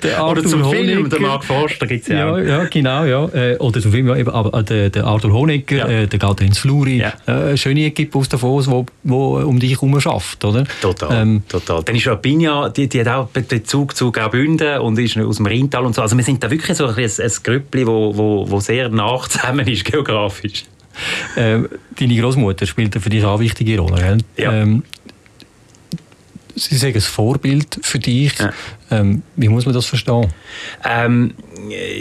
der 0.03 0.24
oder 0.24 0.44
zum 0.44 0.64
Honegger. 0.64 0.85
Film, 0.85 1.11
der 1.11 1.20
Mark 1.20 1.44
Forster 1.44 1.87
gibt 1.87 2.03
es 2.03 2.09
ja, 2.09 2.38
ja 2.38 2.59
Ja, 2.59 2.64
genau, 2.64 3.05
ja. 3.05 3.29
Äh, 3.35 3.57
oder 3.59 3.81
zum 3.81 3.92
Film, 3.92 4.09
ja, 4.09 4.16
eben, 4.16 4.31
aber 4.31 4.59
äh, 4.59 4.64
der, 4.64 4.90
der 4.90 5.05
Arthur 5.05 5.33
Honegger, 5.33 5.77
ja. 5.77 6.03
äh, 6.03 6.07
der 6.07 6.40
ins 6.40 6.59
Fluri. 6.59 6.98
Ja. 6.98 7.12
Äh, 7.27 7.57
schöne 7.57 7.81
Equipe 7.87 8.16
aus 8.18 8.29
Davos, 8.29 8.70
wo, 8.70 8.87
wo 9.03 9.38
um 9.38 9.59
dich 9.59 9.72
herum 9.72 10.00
schafft, 10.00 10.44
oder? 10.44 10.64
Total, 10.81 11.22
ähm, 11.22 11.42
total. 11.48 11.83
Dann 11.83 11.96
ist 11.96 12.05
ja 12.05 12.14
Pinja, 12.14 12.68
die, 12.68 12.88
die 12.88 13.00
hat 13.00 13.09
auch 13.09 13.29
Bezug 13.29 13.96
zu 13.96 14.12
Graubünden 14.12 14.79
und 14.79 14.98
ist 14.98 15.16
aus 15.18 15.37
dem 15.37 15.46
Rheintal 15.46 15.85
und 15.85 15.94
so. 15.94 16.03
Also 16.03 16.16
wir 16.16 16.24
sind 16.24 16.42
da 16.42 16.50
wirklich 16.50 16.77
so 16.77 16.87
ein, 16.87 16.96
ein, 16.96 17.05
ein 17.05 17.33
Grüppli, 17.42 17.87
wo, 17.87 18.16
wo, 18.16 18.50
wo 18.50 18.61
sehr 18.61 18.88
nah 18.88 19.20
zusammen 19.29 19.66
ist, 19.66 19.85
geografisch. 19.90 20.64
Ähm, 21.37 21.68
deine 21.98 22.16
Großmutter 22.20 22.66
spielt 22.66 22.94
für 22.94 23.11
dich 23.11 23.24
auch 23.24 23.35
eine 23.35 23.40
wichtige 23.40 23.79
Rolle. 23.79 23.96
Gell? 23.96 24.18
Ja. 24.44 24.53
Ähm, 24.53 24.85
Sie 26.57 26.77
sagen, 26.77 26.95
ein 26.95 27.01
Vorbild 27.01 27.79
für 27.83 27.99
dich. 27.99 28.38
Ja. 28.38 28.53
Ähm, 28.90 29.23
wie 29.37 29.49
muss 29.49 29.64
man 29.64 29.75
das 29.75 29.87
verstehen? 29.87 30.33
Ähm, 30.85 31.35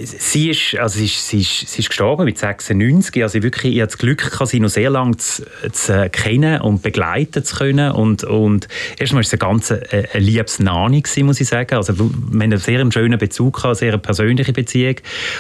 sie, 0.03 0.49
ist, 0.49 0.75
also 0.77 0.99
sie, 0.99 1.05
ist, 1.05 1.27
sie, 1.27 1.41
ist, 1.41 1.69
sie 1.69 1.79
ist 1.79 1.87
gestorben 1.87 2.25
mit 2.25 2.37
96. 2.37 3.23
Also 3.23 3.41
wirklich, 3.41 3.75
ich 3.75 3.81
hatte 3.81 3.91
das 3.91 3.97
Glück, 3.97 4.39
sie 4.45 4.59
noch 4.59 4.69
sehr 4.69 4.89
lange 4.89 5.17
zu, 5.17 5.43
zu, 5.71 6.09
kennen 6.11 6.61
und 6.61 6.83
begleiten 6.83 7.43
zu 7.43 7.55
können. 7.55 7.91
Und, 7.91 8.23
und 8.25 8.67
erstmal 8.99 9.23
war 9.23 9.25
es 9.25 9.33
eine 9.33 9.39
ganz 9.39 9.71
äh, 9.71 10.03
ein 10.13 10.21
liebes 10.21 10.59
Nani, 10.59 11.03
muss 11.21 11.41
ich 11.41 11.47
sagen. 11.47 11.75
Also, 11.75 11.97
wir 11.97 12.05
haben 12.05 12.41
einen 12.41 12.59
sehr 12.59 12.85
schönen 12.91 13.17
Bezug, 13.17 13.55
gehabt, 13.55 13.65
eine 13.65 13.75
sehr 13.75 13.97
persönliche 13.97 14.53
Beziehung. 14.53 14.95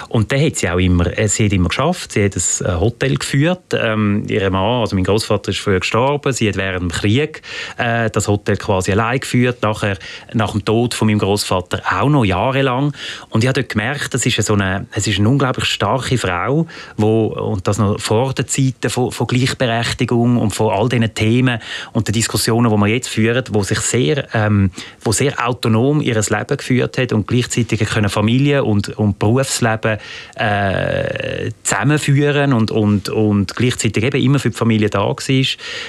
Und 0.09 0.31
da 0.31 0.37
hat 0.37 0.55
sie 0.55 0.69
auch 0.69 0.79
immer, 0.79 1.17
äh, 1.17 1.27
sie 1.27 1.45
hat 1.45 1.53
immer 1.53 1.69
geschafft. 1.69 2.13
Sie 2.13 2.23
hat 2.23 2.35
ein 2.35 2.79
Hotel 2.79 3.17
geführt. 3.17 3.73
Ähm, 3.73 4.23
ihr 4.27 4.49
Mann, 4.49 4.81
also 4.81 4.95
mein 4.95 5.03
Großvater 5.03 5.51
ist 5.51 5.59
früher 5.59 5.79
gestorben. 5.79 6.31
Sie 6.31 6.47
hat 6.47 6.55
während 6.55 6.81
dem 6.81 6.91
Krieg 6.91 7.41
äh, 7.77 8.09
das 8.09 8.27
Hotel 8.27 8.57
quasi 8.57 8.91
allein 8.91 9.02
geführt. 9.11 9.61
Nachher, 9.61 9.97
nach 10.33 10.51
dem 10.51 10.65
Tod 10.65 10.93
von 10.93 11.07
meinem 11.07 11.19
Großvater 11.19 11.81
auch 11.89 12.09
noch 12.09 12.25
jahrelang. 12.25 12.93
Und 13.29 13.43
ich 13.43 13.47
habe 13.47 13.61
dort 13.61 13.69
gemerkt, 13.69 14.13
das 14.13 14.25
ist 14.25 14.41
so 14.41 14.53
eine, 14.53 14.87
es 14.91 15.07
ist 15.07 15.19
eine 15.19 15.29
unglaublich 15.29 15.65
starke 15.65 16.17
Frau, 16.17 16.67
wo, 16.97 17.27
und 17.27 17.67
das 17.67 17.77
noch 17.77 17.99
vor 17.99 18.33
der 18.33 18.47
Zeiten 18.47 18.89
von, 18.89 19.11
von 19.11 19.27
Gleichberechtigung 19.27 20.37
und 20.37 20.51
von 20.51 20.71
all 20.71 20.89
diesen 20.89 21.13
Themen 21.13 21.59
und 21.93 22.07
den 22.07 22.13
Diskussionen, 22.13 22.71
die 22.71 22.77
wir 22.77 22.87
jetzt 22.87 23.09
führen, 23.09 23.43
wo 23.51 23.63
sich 23.63 23.79
sehr, 23.79 24.27
ähm, 24.33 24.71
wo 25.01 25.11
sehr 25.11 25.45
autonom 25.45 26.01
ihr 26.01 26.15
Leben 26.15 26.57
geführt 26.57 26.97
hat 26.97 27.13
und 27.13 27.27
gleichzeitig 27.27 27.79
können 27.81 28.09
Familie 28.09 28.63
und, 28.63 28.89
und 28.97 29.19
Berufsleben 29.19 29.97
äh, 30.35 31.51
zusammenführen 31.63 32.53
und, 32.53 32.71
und, 32.71 33.09
und 33.09 33.55
gleichzeitig 33.55 34.03
eben 34.03 34.21
immer 34.21 34.39
für 34.39 34.49
die 34.49 34.57
Familie 34.57 34.89
da 34.89 35.01
war. 35.01 35.15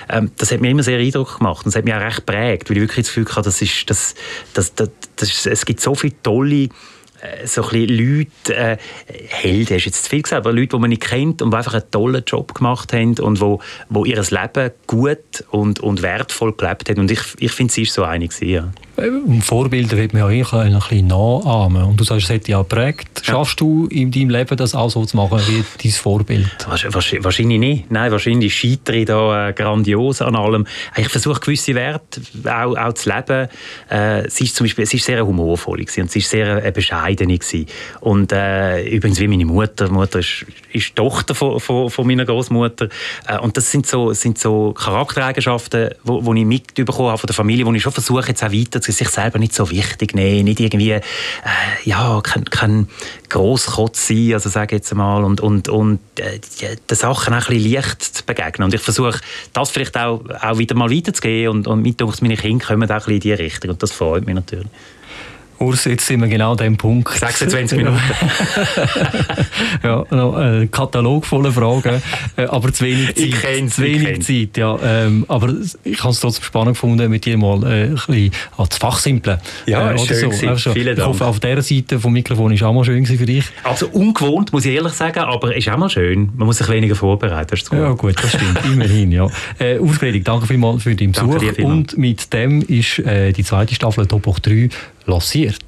Ähm, 0.09 0.31
das 0.37 0.53
hat 0.53 0.61
mir 0.61 0.70
immer 0.70 0.83
sehr 0.83 0.98
Eindruck 0.98 1.38
gemacht 1.38 1.64
und 1.64 1.74
das 1.74 1.77
hat 1.77 1.85
mich 1.85 1.94
auch 1.94 2.00
recht 2.00 2.27
prägt, 2.27 2.70
weil 2.70 2.77
ich 2.77 2.83
wirklich 2.83 3.04
das 3.05 3.14
Gefühl 3.14 3.27
hatte, 3.35 3.43
das 3.43 3.62
ist, 3.62 3.88
das, 3.88 4.14
das, 4.53 4.75
das, 4.75 4.90
das 5.17 5.47
es 5.47 5.64
gibt 5.64 5.81
so 5.81 5.95
viele 5.95 6.14
tolle 6.23 6.69
so 7.45 7.69
ein 7.69 7.89
Leute, 7.89 8.55
äh, 8.55 8.77
Helden 9.29 9.77
ist 9.77 9.87
jetzt 9.87 10.05
zu 10.05 10.11
viel 10.11 10.23
gesagt, 10.23 10.47
aber 10.47 10.53
Leute, 10.53 10.69
die 10.69 10.79
man 10.79 10.91
nicht 10.91 11.03
kennt 11.03 11.43
und 11.43 11.51
die 11.51 11.57
einfach 11.57 11.75
einen 11.75 11.91
tollen 11.91 12.23
Job 12.27 12.55
gemacht 12.55 12.93
haben 12.93 13.19
und 13.19 13.41
wo, 13.41 13.61
wo 13.89 14.05
ihr 14.05 14.23
Leben 14.23 14.71
gut 14.87 15.45
und, 15.51 15.81
und 15.81 16.03
wertvoll 16.03 16.53
gelebt 16.55 16.89
haben. 16.89 17.01
Und 17.01 17.11
ich, 17.11 17.21
ich 17.39 17.53
finde, 17.53 17.73
sie 17.73 17.83
ist 17.83 17.95
so 17.95 18.05
eine 18.05 18.29
Ja. 18.41 18.69
Vorbilder 19.41 19.97
wird 19.97 20.13
man 20.13 20.23
ja 20.23 20.29
eigentlich 20.29 20.53
ein 20.53 20.73
bisschen 20.73 21.07
nachahmen. 21.09 21.83
Und 21.83 21.99
du 21.99 22.05
sagst, 22.05 22.27
es 22.27 22.35
hat 22.35 22.47
dich 22.47 22.55
auch 22.55 22.69
geprägt. 22.69 23.23
Ja. 23.25 23.35
Schaffst 23.35 23.61
du 23.61 23.87
in 23.87 24.13
deinem 24.13 24.31
Leben 24.31 24.57
das 24.57 24.75
auch 24.75 24.89
so 24.89 25.05
zu 25.05 25.17
machen 25.17 25.41
wie 25.49 25.65
dein 25.83 25.93
Vorbild? 25.93 26.67
Wahrscheinlich 26.69 27.59
nicht. 27.59 27.91
Nein, 27.91 28.13
wahrscheinlich 28.13 28.55
scheitere 28.57 28.97
ich 28.97 29.07
da 29.07 29.49
äh, 29.49 29.53
grandios 29.53 30.23
an 30.23 30.37
allem. 30.37 30.67
Ich 30.97 31.09
versuche 31.09 31.41
gewisse 31.41 31.75
Werte 31.75 32.21
auch, 32.45 32.77
auch 32.77 32.93
zu 32.93 33.11
leben. 33.11 33.49
Äh, 33.89 34.31
sie 34.31 34.45
ist 34.45 34.55
zum 34.55 34.65
Beispiel, 34.65 34.87
sie 34.87 34.99
ist 34.99 35.07
sehr 35.07 35.27
humorvoll 35.27 35.81
und 35.81 36.11
sie 36.11 36.19
ist 36.21 36.31
sehr 36.31 36.65
äh, 36.65 36.71
bescheiden 36.71 37.13
nicht 37.20 37.42
gewesen. 37.42 37.66
Und 38.00 38.33
äh, 38.33 38.85
übrigens 38.88 39.20
wie 39.20 39.29
meine 39.29 39.44
Mutter, 39.44 39.88
Mutter 39.90 40.18
ist, 40.18 40.44
ist 40.72 40.96
Tochter 40.96 41.35
von, 41.35 41.61
von, 41.61 41.90
von 41.90 42.07
meiner 42.07 42.24
Großmutter 42.24 42.88
äh, 43.29 43.38
und 43.38 43.57
das 43.57 43.70
sind 43.70 43.87
so, 43.87 44.12
sind 44.12 44.38
so 44.38 44.72
Charaktereigenschaften, 44.72 45.90
wo, 46.03 46.24
wo 46.24 46.35
ich 46.35 46.44
mitbekommen 46.44 47.09
habe 47.09 47.18
von 47.18 47.27
der 47.27 47.35
Familie, 47.35 47.66
wo 47.66 47.72
ich 47.72 47.83
schon 47.83 47.92
versuche 47.92 48.29
jetzt 48.29 48.42
auch 48.42 48.53
weiter 48.53 48.81
zu 48.81 48.92
sich 48.92 49.09
selber 49.09 49.38
nicht 49.38 49.55
so 49.55 49.70
wichtig 49.70 50.14
nehmen, 50.14 50.44
nicht 50.44 50.61
irgendwie 50.61 50.92
äh, 50.92 51.00
ja 51.85 52.20
kein, 52.22 52.44
kein 52.44 52.88
Grosskotz 53.29 54.09
sein, 54.09 54.35
also 54.35 54.48
sage 54.48 54.77
jetzt 54.77 54.94
mal 54.94 55.24
und 55.24 55.40
und 55.40 55.68
und 55.68 56.00
äh, 56.18 56.38
den 56.90 56.96
Sachen 56.96 57.35
auch 57.35 57.48
ein 57.48 57.55
bisschen 57.57 57.72
leicht 57.72 58.03
zu 58.03 58.24
begegnen 58.24 58.66
und 58.66 58.74
ich 58.74 58.81
versuche 58.81 59.20
das 59.53 59.70
vielleicht 59.70 59.96
auch, 59.96 60.22
auch 60.40 60.59
wieder 60.59 60.74
mal 60.74 60.90
weiterzugehen 60.90 61.50
und, 61.50 61.66
und 61.66 61.83
mit 61.83 62.00
meine 62.22 62.37
Kinder 62.37 62.66
kommen 62.66 62.90
auch 62.90 62.90
ein 62.90 62.98
bisschen 62.98 63.14
in 63.14 63.20
diese 63.20 63.38
Richtung 63.38 63.70
und 63.70 63.83
das 63.83 63.92
freut 63.92 64.27
mich 64.27 64.35
natürlich. 64.35 64.68
Urs, 65.59 65.85
jetzt 65.85 66.07
sind 66.07 66.21
wir 66.21 66.29
genau 66.29 66.53
an 66.53 66.59
dem 66.59 66.77
Punkt. 66.77 67.09
26 67.11 67.79
Minuten. 67.79 67.99
ja, 69.83 70.05
noch 70.11 70.37
ein 70.37 70.71
Katalog 70.71 71.27
voller 71.27 71.53
Fragen, 71.53 72.03
äh, 72.37 72.45
aber 72.45 72.73
zu 72.73 72.85
wenig 72.85 73.14
Zeit. 73.14 73.19
Ich 73.19 73.40
kenn's, 73.40 73.77
zu 73.77 73.83
wenig 73.83 74.23
Zeit, 74.23 74.57
ja. 74.57 74.79
Ähm, 74.83 75.25
aber 75.29 75.55
ich 75.85 76.01
habe 76.01 76.12
es 76.12 76.21
trotzdem 76.21 76.45
spannend 76.45 76.75
gefunden, 76.75 77.11
mit 77.11 77.25
dir 77.25 77.37
mal 77.37 77.62
äh, 77.64 77.85
ein 77.85 77.95
bisschen 77.95 78.31
an 78.57 78.71
zu 78.71 78.79
fachsimpeln. 78.79 79.38
Ja, 79.67 79.93
äh, 79.93 79.99
schön 79.99 80.33
so. 80.33 80.49
Also, 80.49 80.73
Vielen 80.73 80.97
Dank. 80.97 80.99
Ich 80.99 81.05
hoffe, 81.05 81.27
auf 81.27 81.40
dieser 81.40 81.62
Seite 81.62 82.01
vom 82.01 82.12
Mikrofon 82.12 82.53
ist 82.53 82.62
auch 82.62 82.73
mal 82.73 82.85
schön 82.85 83.07
für 83.07 83.17
dich. 83.27 83.45
Also 83.62 83.88
ungewohnt, 83.88 84.53
muss 84.53 84.64
ich 84.64 84.75
ehrlich 84.75 84.93
sagen, 84.93 85.21
aber 85.21 85.55
ist 85.57 85.69
auch 85.69 85.77
mal 85.77 85.90
schön. 85.90 86.31
Man 86.37 86.47
muss 86.47 86.59
sich 86.59 86.69
weniger 86.69 86.95
vorbereiten. 86.95 87.51
Das 87.51 87.71
ja 87.71 87.93
gut, 87.93 88.17
das 88.23 88.31
stimmt, 88.31 88.64
immerhin. 88.64 89.12
Ja. 89.12 89.29
Äh, 89.59 89.79
Urs 89.79 89.99
danke 90.23 90.47
vielmals 90.47 90.83
für 90.83 90.95
deinen 90.95 91.12
Besuch. 91.12 91.59
Und 91.59 91.97
mit 91.97 92.33
dem 92.33 92.62
ist 92.62 92.99
äh, 93.01 93.33
die 93.33 93.45
zweite 93.45 93.75
Staffel 93.75 94.07
Top 94.07 94.25
3 94.43 94.69
lanciert. 95.07 95.59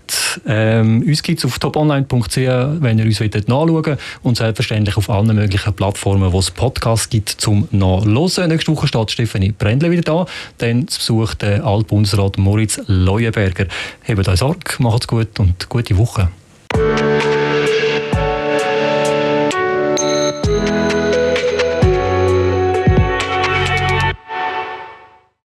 Ähm, 0.47 1.03
uns 1.07 1.23
gibt 1.23 1.39
es 1.39 1.45
auf 1.45 1.59
toponline.ch, 1.59 2.37
wenn 2.37 2.99
ihr 2.99 3.05
uns 3.05 3.21
nachschauen 3.21 3.69
wollt 3.69 3.99
und 4.23 4.37
selbstverständlich 4.37 4.97
auf 4.97 5.11
allen 5.11 5.35
möglichen 5.35 5.73
Plattformen, 5.75 6.33
wo 6.33 6.39
es 6.39 6.51
Podcasts 6.51 7.09
gibt, 7.09 7.31
zum 7.31 7.69
Nachhören. 7.71 8.49
Nächste 8.49 8.73
Woche 8.73 8.87
steht 8.87 9.11
Stefanie 9.11 9.53
Brändle 9.53 9.91
wieder 9.91 10.03
da, 10.03 10.27
dann 10.59 10.89
zu 10.89 10.99
Besuch 10.99 11.35
der 11.35 11.65
Altbundesrat 11.65 12.39
Moritz 12.39 12.81
Leuenberger. 12.87 13.67
Habt 14.07 14.29
euch 14.29 14.39
Sorge, 14.39 14.61
macht's 14.79 15.07
gut 15.07 15.39
und 15.39 15.69
gute 15.69 15.97
Woche. 15.97 16.29